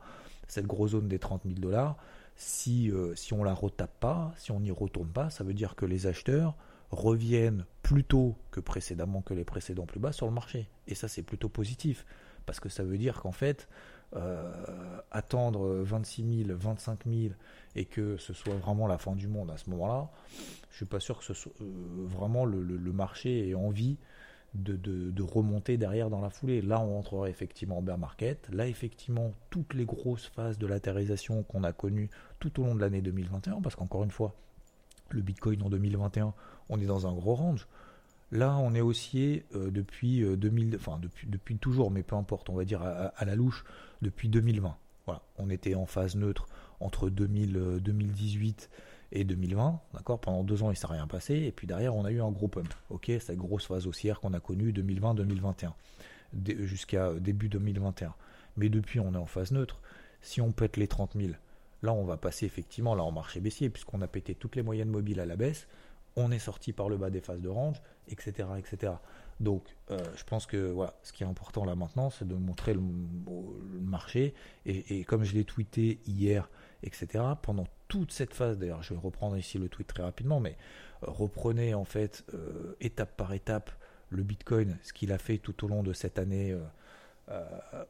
cette 0.47 0.67
grosse 0.67 0.91
zone 0.91 1.07
des 1.07 1.19
30 1.19 1.43
000 1.45 1.59
dollars, 1.59 1.97
si, 2.35 2.89
euh, 2.91 3.13
si 3.15 3.33
on 3.33 3.43
la 3.43 3.53
retape 3.53 3.99
pas, 3.99 4.33
si 4.37 4.51
on 4.51 4.61
n'y 4.61 4.71
retourne 4.71 5.09
pas, 5.09 5.29
ça 5.29 5.43
veut 5.43 5.53
dire 5.53 5.75
que 5.75 5.85
les 5.85 6.07
acheteurs 6.07 6.55
reviennent 6.91 7.65
plus 7.83 8.03
tôt 8.03 8.37
que 8.49 8.59
précédemment 8.59 9.21
que 9.21 9.33
les 9.33 9.43
précédents 9.43 9.85
plus 9.85 9.99
bas 9.99 10.13
sur 10.13 10.25
le 10.25 10.31
marché. 10.31 10.69
Et 10.87 10.95
ça, 10.95 11.07
c'est 11.07 11.21
plutôt 11.21 11.49
positif, 11.49 12.05
parce 12.45 12.59
que 12.59 12.69
ça 12.69 12.83
veut 12.83 12.97
dire 12.97 13.21
qu'en 13.21 13.33
fait, 13.33 13.67
euh, 14.15 14.51
attendre 15.11 15.83
26 15.83 16.45
000, 16.45 16.57
25 16.57 17.05
000 17.05 17.33
et 17.75 17.85
que 17.85 18.17
ce 18.17 18.33
soit 18.33 18.55
vraiment 18.55 18.87
la 18.87 18.97
fin 18.97 19.15
du 19.15 19.27
monde 19.27 19.51
à 19.51 19.57
ce 19.57 19.69
moment-là, 19.69 20.09
je 20.71 20.77
suis 20.77 20.85
pas 20.85 20.99
sûr 20.99 21.19
que 21.19 21.23
ce 21.23 21.33
soit 21.33 21.51
euh, 21.61 21.65
vraiment 22.07 22.45
le, 22.45 22.61
marché 22.91 23.49
ait 23.49 23.53
envie 23.53 23.97
de, 24.55 25.21
remonter 25.21 25.77
derrière 25.77 26.09
dans 26.09 26.21
la 26.21 26.31
foulée. 26.31 26.61
Là, 26.61 26.79
on 26.79 26.97
entrerait 26.97 27.29
effectivement 27.29 27.77
en 27.77 27.81
bear 27.83 27.99
market. 27.99 28.49
Là, 28.51 28.67
effectivement, 28.67 29.33
toutes 29.51 29.75
les 29.75 29.85
grosses 29.85 30.25
phases 30.25 30.57
de 30.57 30.65
latérisation 30.65 31.43
qu'on 31.43 31.63
a 31.63 31.71
connues 31.71 32.09
tout 32.39 32.59
au 32.59 32.65
long 32.65 32.73
de 32.73 32.81
l'année 32.81 33.01
2021, 33.01 33.61
parce 33.61 33.75
qu'encore 33.75 34.03
une 34.03 34.11
fois, 34.11 34.33
le 35.11 35.21
Bitcoin 35.21 35.61
en 35.61 35.69
2021, 35.69 36.33
on 36.69 36.79
est 36.79 36.85
dans 36.85 37.05
un 37.05 37.13
gros 37.13 37.35
range. 37.35 37.67
Là, 38.31 38.57
on 38.57 38.75
est 38.75 38.81
haussier 38.81 39.45
euh, 39.55 39.71
depuis 39.71 40.21
2000, 40.21 40.75
enfin 40.75 40.99
depuis, 41.25 41.57
toujours, 41.57 41.89
mais 41.89 42.03
peu 42.03 42.15
importe, 42.15 42.49
on 42.49 42.55
va 42.55 42.65
dire 42.65 42.81
à 42.83 43.25
la 43.25 43.35
louche, 43.35 43.63
depuis 44.01 44.29
2020. 44.29 44.75
Voilà, 45.05 45.23
on 45.37 45.49
était 45.49 45.73
en 45.73 45.85
phase 45.85 46.15
neutre 46.15 46.47
entre 46.79 47.09
2000, 47.09 47.79
2018 47.81 48.69
euh, 48.71 49.19
et 49.19 49.23
2020, 49.23 49.81
d'accord? 49.93 50.21
Pendant 50.21 50.43
deux 50.43 50.61
ans, 50.61 50.67
il 50.67 50.73
ne 50.73 50.77
s'est 50.77 50.87
rien 50.87 51.07
passé, 51.07 51.35
et 51.35 51.51
puis 51.51 51.65
derrière, 51.65 51.95
on 51.95 52.05
a 52.05 52.11
eu 52.11 52.21
un 52.21 52.29
gros 52.29 52.47
pump, 52.47 52.71
ok? 52.91 53.11
Cette 53.19 53.37
grosse 53.37 53.65
phase 53.65 53.87
haussière 53.87 54.19
qu'on 54.19 54.33
a 54.33 54.39
connue 54.39 54.71
2020-2021, 54.71 55.71
jusqu'à 56.59 57.13
début 57.15 57.49
2021. 57.49 58.13
Mais 58.57 58.69
depuis, 58.69 58.99
on 58.99 59.13
est 59.13 59.17
en 59.17 59.25
phase 59.25 59.51
neutre. 59.51 59.81
Si 60.21 60.41
on 60.41 60.51
pète 60.51 60.77
les 60.77 60.87
30 60.87 61.13
000, 61.15 61.33
là, 61.81 61.93
on 61.93 62.03
va 62.03 62.17
passer 62.17 62.45
effectivement 62.45 62.93
là 62.93 63.03
en 63.03 63.11
marché 63.11 63.39
baissier, 63.39 63.69
puisqu'on 63.69 64.01
a 64.01 64.07
pété 64.07 64.35
toutes 64.35 64.55
les 64.55 64.63
moyennes 64.63 64.89
mobiles 64.89 65.19
à 65.19 65.25
la 65.25 65.35
baisse, 65.35 65.67
on 66.19 66.31
est 66.31 66.39
sorti 66.39 66.73
par 66.73 66.89
le 66.89 66.97
bas 66.97 67.09
des 67.09 67.21
phases 67.21 67.41
de 67.41 67.49
range, 67.49 67.81
etc., 68.07 68.47
etc. 68.57 68.93
Donc, 69.39 69.63
euh, 69.89 69.99
je 70.15 70.23
pense 70.25 70.45
que 70.45 70.69
voilà, 70.69 70.93
ce 71.01 71.13
qui 71.13 71.23
est 71.23 71.27
important 71.27 71.63
là 71.63 71.75
maintenant, 71.75 72.09
c'est 72.09 72.27
de 72.27 72.35
montrer 72.35 72.73
le, 72.73 72.81
marché. 73.81 74.33
Et, 74.65 75.03
comme 75.05 75.23
je 75.23 75.33
l'ai 75.33 75.45
tweeté 75.45 75.99
hier, 76.05 76.49
etc., 76.83 77.23
pendant 77.41 77.65
toute 77.87 78.11
cette 78.11 78.33
phase, 78.33 78.57
d'ailleurs, 78.57 78.83
je 78.83 78.93
vais 78.93 78.99
reprendre 78.99 79.37
ici 79.37 79.57
le 79.57 79.69
tweet 79.69 79.87
très 79.87 80.03
rapidement, 80.03 80.39
mais 80.39 80.57
euh, 81.03 81.07
reprenez 81.09 81.73
en 81.73 81.85
fait 81.85 82.25
euh, 82.33 82.75
étape 82.81 83.15
par 83.15 83.33
étape 83.33 83.71
le 84.09 84.23
Bitcoin, 84.23 84.77
ce 84.83 84.91
qu'il 84.91 85.11
a 85.11 85.17
fait 85.17 85.37
tout 85.37 85.63
au 85.63 85.67
long 85.67 85.83
de 85.83 85.93
cette 85.93 86.19
année, 86.19 86.55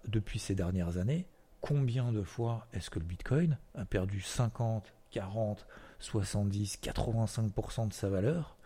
depuis 0.05 0.37
ces 0.37 0.53
dernières 0.53 0.97
années. 0.97 1.25
Combien 1.61 2.11
de 2.11 2.23
fois 2.23 2.67
est-ce 2.73 2.89
que 2.89 2.99
le 2.99 3.05
Bitcoin 3.05 3.57
a 3.73 3.85
perdu 3.85 4.19
50, 4.19 4.93
40, 5.11 5.65
70, 5.99 6.79
85% 6.81 7.87
de 7.87 7.93
sa 7.93 8.09
valeur 8.09 8.57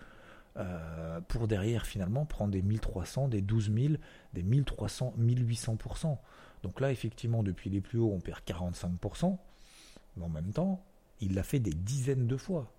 euh, 0.57 1.19
pour 1.21 1.47
derrière 1.47 1.85
finalement 1.85 2.25
prendre 2.25 2.51
des 2.51 2.61
1300, 2.61 3.27
des 3.27 3.41
12 3.41 3.71
000, 3.73 3.93
des 4.33 4.43
1300, 4.43 5.15
1800%. 5.19 6.17
Donc 6.61 6.79
là, 6.79 6.91
effectivement, 6.91 7.43
depuis 7.43 7.69
les 7.69 7.81
plus 7.81 7.99
hauts, 7.99 8.11
on 8.13 8.19
perd 8.19 8.39
45%, 8.45 9.37
mais 10.15 10.25
en 10.25 10.29
même 10.29 10.51
temps, 10.51 10.83
il 11.21 11.33
l'a 11.33 11.43
fait 11.43 11.59
des 11.59 11.73
dizaines 11.73 12.27
de 12.27 12.37
fois. 12.37 12.71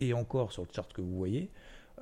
Et 0.00 0.14
encore, 0.14 0.52
sur 0.52 0.62
le 0.62 0.68
chart 0.72 0.92
que 0.92 1.00
vous 1.00 1.16
voyez, 1.16 1.50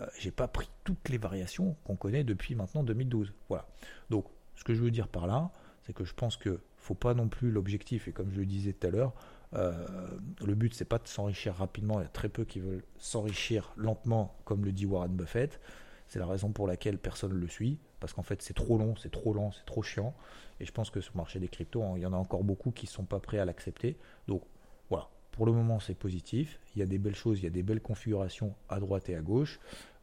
euh, 0.01 0.07
j'ai 0.19 0.31
pas 0.31 0.49
pris 0.49 0.69
toutes 0.85 1.09
les 1.09 1.19
variations 1.19 1.77
qu'on 1.85 1.97
connaît 1.97 2.25
depuis 2.25 2.55
maintenant 2.55 2.83
2012. 2.83 3.33
Voilà. 3.49 3.67
Donc, 4.11 4.27
ce 4.55 4.65
que 4.65 4.75
je 4.75 4.83
veux 4.83 4.91
dire 4.91 5.09
par 5.09 5.27
là, 5.27 5.51
c'est 5.83 5.93
que 5.93 6.05
je 6.05 6.15
pense 6.15 6.37
que 6.37 6.61
faut 6.77 6.95
pas 6.95 7.15
non 7.15 7.29
plus 7.29 7.51
l'objectif, 7.51 8.07
et 8.07 8.13
comme 8.13 8.31
je 8.31 8.39
le 8.39 8.47
disais 8.47 8.73
tout 8.73 8.87
à 8.87 8.91
l'heure, 8.91 9.15
le 9.57 10.55
but, 10.55 10.75
c'est 10.75 10.85
pas 10.85 10.99
de 10.99 11.09
s'enrichir 11.09 11.55
rapidement. 11.55 12.01
Il 12.01 12.03
y 12.03 12.07
a 12.07 12.11
très 12.11 12.29
peu 12.29 12.45
qui 12.45 12.61
veulent 12.61 12.85
s'enrichir 12.99 13.73
lentement, 13.77 14.37
comme 14.45 14.65
le 14.65 14.73
dit 14.73 14.87
Warren 14.87 15.15
Buffett. 15.15 15.61
C'est 16.09 16.19
la 16.19 16.27
raison 16.27 16.51
pour 16.53 16.67
laquelle 16.67 16.99
personne 16.99 17.33
ne 17.33 17.39
le 17.39 17.49
suit, 17.49 17.79
parce 18.01 18.13
qu'en 18.13 18.23
fait, 18.23 18.43
c'est 18.43 18.55
trop 18.55 18.79
long, 18.79 18.95
c'est 18.97 19.11
trop 19.11 19.35
lent, 19.35 19.51
c'est 19.53 19.67
trop 19.67 19.83
chiant. 19.83 20.15
Et 20.61 20.65
je 20.65 20.73
pense 20.73 20.91
que 20.91 21.01
sur 21.01 21.13
le 21.15 21.19
marché 21.19 21.41
des 21.41 21.49
cryptos, 21.49 21.83
il 21.97 22.03
y 22.03 22.07
en 22.07 22.13
a 22.13 22.17
encore 22.17 22.45
beaucoup 22.45 22.71
qui 22.71 22.87
ne 22.87 22.91
sont 22.91 23.05
pas 23.05 23.19
prêts 23.19 23.39
à 23.39 23.45
l'accepter. 23.45 23.97
Donc 24.29 24.43
voilà, 24.89 25.09
pour 25.33 25.47
le 25.47 25.53
moment, 25.53 25.81
c'est 25.81 25.95
positif. 25.95 26.61
Il 26.75 26.79
y 26.79 26.83
a 26.83 26.87
des 26.87 26.99
belles 26.99 27.17
choses, 27.17 27.41
il 27.41 27.45
y 27.45 27.49
a 27.49 27.51
des 27.51 27.63
belles 27.63 27.81
configurations 27.81 28.55
à 28.69 28.79
droite 28.79 29.09
et 29.09 29.17
à 29.17 29.21
gauche. 29.21 29.59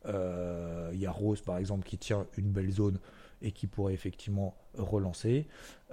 Euh, 0.06 0.92
il 0.94 1.00
y 1.00 1.06
a 1.06 1.12
Rose, 1.12 1.42
par 1.42 1.58
exemple, 1.58 1.88
qui 1.88 1.98
tient 1.98 2.28
une 2.38 2.52
belle 2.52 2.72
zone 2.72 3.00
et 3.42 3.52
qui 3.52 3.68
pourrait 3.68 3.94
effectivement 3.94 4.56
relancer. 4.78 5.48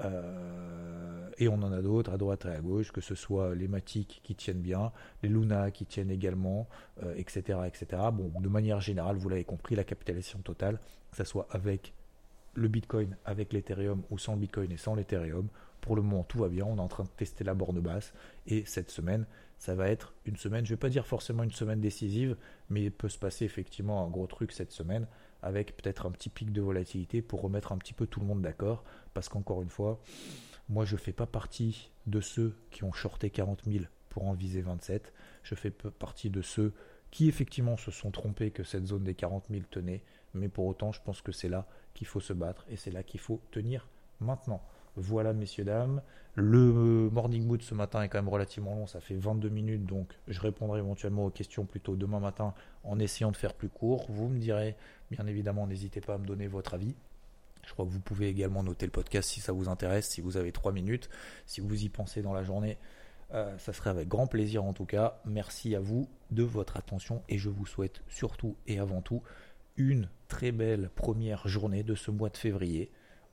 Euh, 0.05 1.29
et 1.39 1.49
on 1.49 1.55
en 1.55 1.73
a 1.73 1.83
d'autres 1.83 2.13
à 2.13 2.17
droite 2.17 2.47
et 2.47 2.49
à 2.49 2.61
gauche, 2.61 2.93
que 2.93 3.01
ce 3.01 3.15
soit 3.15 3.55
les 3.55 3.69
Matic 3.69 4.21
qui 4.23 4.35
tiennent 4.35 4.61
bien, 4.61 4.93
les 5.23 5.29
Luna 5.29 5.71
qui 5.71 5.87
tiennent 5.87 6.11
également, 6.11 6.69
etc., 7.17 7.59
euh, 7.61 7.65
etc. 7.65 8.03
Bon, 8.13 8.31
de 8.41 8.49
manière 8.49 8.81
générale, 8.81 9.17
vous 9.17 9.29
l'avez 9.29 9.45
compris, 9.45 9.75
la 9.75 9.85
capitalisation 9.85 10.41
totale, 10.41 10.79
que 11.11 11.17
ce 11.17 11.25
soit 11.25 11.47
avec 11.51 11.93
le 12.55 12.69
Bitcoin, 12.69 13.17
avec 13.25 13.53
l'Ethereum 13.53 14.03
ou 14.11 14.19
sans 14.19 14.35
le 14.35 14.41
Bitcoin 14.41 14.73
et 14.73 14.77
sans 14.77 14.95
l'Ethereum, 14.95 15.49
pour 15.81 15.97
le 15.97 16.03
moment 16.03 16.25
tout 16.25 16.39
va 16.39 16.49
bien, 16.49 16.65
on 16.67 16.77
est 16.77 16.81
en 16.81 16.89
train 16.89 17.05
de 17.05 17.09
tester 17.09 17.45
la 17.45 17.55
borne 17.55 17.81
basse 17.81 18.13
et 18.47 18.65
cette 18.67 18.91
semaine 18.91 19.25
ça 19.61 19.75
va 19.75 19.89
être 19.89 20.15
une 20.25 20.37
semaine, 20.37 20.65
je 20.65 20.73
ne 20.73 20.77
vais 20.77 20.81
pas 20.81 20.89
dire 20.89 21.07
forcément 21.07 21.43
une 21.43 21.53
semaine 21.53 21.81
décisive, 21.81 22.35
mais 22.71 22.85
il 22.85 22.93
peut 22.93 23.11
se 23.11 23.19
passer 23.19 23.45
effectivement 23.45 24.05
un 24.05 24.09
gros 24.09 24.27
truc 24.27 24.53
cette 24.53 24.73
semaine 24.73 25.07
avec 25.43 25.77
peut-être 25.77 26.07
un 26.07 26.11
petit 26.11 26.29
pic 26.29 26.53
de 26.53 26.61
volatilité 26.61 27.23
pour 27.23 27.43
remettre 27.43 27.73
un 27.73 27.79
petit 27.79 27.93
peu 27.93 28.07
tout 28.07 28.21
le 28.21 28.27
monde 28.27 28.43
d'accord. 28.43 28.85
Parce 29.15 29.29
qu'encore 29.29 29.63
une 29.63 29.71
fois, 29.71 30.01
moi 30.69 30.85
je 30.85 30.95
ne 30.95 31.01
fais 31.01 31.13
pas 31.13 31.27
partie 31.27 31.91
de 32.07 32.21
ceux 32.21 32.57
qui 32.71 32.85
ont 32.85 32.93
shorté 32.93 33.31
40 33.31 33.65
000 33.67 33.85
pour 34.09 34.27
en 34.27 34.35
viser 34.35 34.61
27. 34.63 35.13
Je 35.43 35.55
fais 35.55 35.71
partie 35.71 36.31
de 36.31 36.43
ceux 36.43 36.73
qui 37.11 37.29
effectivement 37.29 37.77
se 37.77 37.91
sont 37.91 38.11
trompés 38.11 38.51
que 38.51 38.63
cette 38.63 38.87
zone 38.87 39.05
des 39.05 39.15
40 39.15 39.47
000 39.51 39.63
tenait. 39.71 40.05
Mais 40.35 40.49
pour 40.49 40.67
autant, 40.67 40.93
je 40.93 41.01
pense 41.03 41.23
que 41.23 41.33
c'est 41.33 41.49
là 41.49 41.67
qu'il 41.95 42.07
faut 42.07 42.21
se 42.21 42.33
battre 42.33 42.65
et 42.69 42.77
c'est 42.77 42.91
là 42.91 43.03
qu'il 43.03 43.21
faut 43.21 43.43
tenir 43.51 43.89
maintenant. 44.21 44.63
Voilà, 44.97 45.33
messieurs, 45.33 45.65
dames. 45.65 46.03
Le 46.35 47.11
morning 47.11 47.45
mood 47.45 47.63
ce 47.63 47.75
matin 47.75 48.03
est 48.03 48.09
quand 48.09 48.19
même 48.19 48.29
relativement 48.29 48.75
long, 48.75 48.87
ça 48.87 49.01
fait 49.01 49.17
22 49.17 49.49
minutes, 49.49 49.85
donc 49.85 50.13
je 50.29 50.41
répondrai 50.41 50.79
éventuellement 50.79 51.27
aux 51.27 51.31
questions 51.31 51.65
plutôt 51.65 51.97
demain 51.97 52.21
matin 52.21 52.55
en 52.85 52.99
essayant 52.99 53.33
de 53.33 53.37
faire 53.37 53.53
plus 53.53 53.69
court. 53.69 54.07
Vous 54.09 54.29
me 54.29 54.39
direz, 54.39 54.77
bien 55.11 55.27
évidemment, 55.27 55.67
n'hésitez 55.67 56.01
pas 56.01 56.15
à 56.15 56.19
me 56.19 56.27
donner 56.27 56.47
votre 56.47 56.75
avis. 56.75 56.95
Je 57.67 57.73
crois 57.73 57.85
que 57.85 57.91
vous 57.91 58.01
pouvez 58.01 58.29
également 58.29 58.63
noter 58.63 58.87
le 58.87 58.93
podcast 58.93 59.29
si 59.29 59.41
ça 59.41 59.53
vous 59.53 59.69
intéresse, 59.69 60.09
si 60.09 60.21
vous 60.21 60.37
avez 60.37 60.53
3 60.53 60.73
minutes, 60.73 61.11
si 61.47 61.61
vous 61.61 61.85
y 61.85 61.89
pensez 61.89 62.23
dans 62.23 62.33
la 62.33 62.43
journée. 62.43 62.79
Euh, 63.33 63.57
ça 63.59 63.73
serait 63.73 63.91
avec 63.91 64.09
grand 64.09 64.27
plaisir 64.27 64.65
en 64.65 64.73
tout 64.73 64.87
cas. 64.87 65.21
Merci 65.25 65.75
à 65.75 65.81
vous 65.81 66.09
de 66.31 66.43
votre 66.43 66.77
attention 66.77 67.23
et 67.29 67.39
je 67.39 67.49
vous 67.49 67.67
souhaite 67.67 68.03
surtout 68.09 68.57
et 68.67 68.79
avant 68.79 69.03
tout 69.03 69.23
une 69.77 70.09
très 70.29 70.53
belle 70.53 70.91
première 70.95 71.47
journée 71.49 71.83
de 71.83 71.95
ce 71.95 72.11
mois 72.11 72.29
de 72.29 72.37
février. 72.37 72.91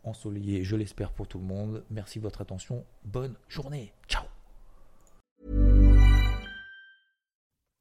Ensoleillé, 0.09 0.63
je 0.63 0.75
l'espère 0.75 1.11
pour 1.11 1.27
tout 1.27 1.39
le 1.39 1.45
monde. 1.45 1.83
Merci 1.89 2.19
de 2.19 2.23
votre 2.23 2.41
attention. 2.41 2.83
Bonne 3.05 3.35
journée. 3.47 3.93
Ciao. 4.07 4.23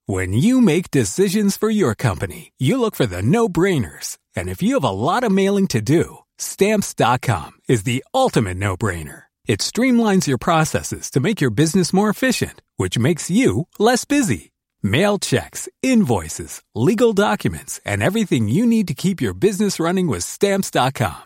When 0.08 0.32
you 0.32 0.60
make 0.60 0.92
decisions 0.92 1.56
for 1.56 1.68
your 1.68 1.96
company, 1.96 2.52
you 2.58 2.78
look 2.78 2.94
for 2.94 3.06
the 3.06 3.22
no-brainers. 3.22 4.18
And 4.36 4.48
if 4.48 4.62
you 4.62 4.74
have 4.74 4.84
a 4.84 4.90
lot 4.90 5.24
of 5.24 5.32
mailing 5.32 5.66
to 5.68 5.80
do, 5.80 6.18
stamps.com 6.38 7.52
is 7.68 7.82
the 7.82 8.04
ultimate 8.14 8.56
no-brainer. 8.56 9.24
It 9.46 9.60
streamlines 9.60 10.26
your 10.26 10.38
processes 10.38 11.10
to 11.10 11.20
make 11.20 11.40
your 11.40 11.50
business 11.50 11.92
more 11.92 12.08
efficient, 12.08 12.62
which 12.76 12.98
makes 12.98 13.30
you 13.30 13.66
less 13.78 14.04
busy. 14.04 14.52
Mail 14.82 15.18
checks, 15.18 15.68
invoices, 15.82 16.62
legal 16.74 17.12
documents, 17.12 17.80
and 17.84 18.02
everything 18.02 18.48
you 18.48 18.66
need 18.66 18.86
to 18.88 18.94
keep 18.94 19.20
your 19.20 19.34
business 19.34 19.80
running 19.80 20.06
with 20.06 20.22
stamps.com. 20.22 21.25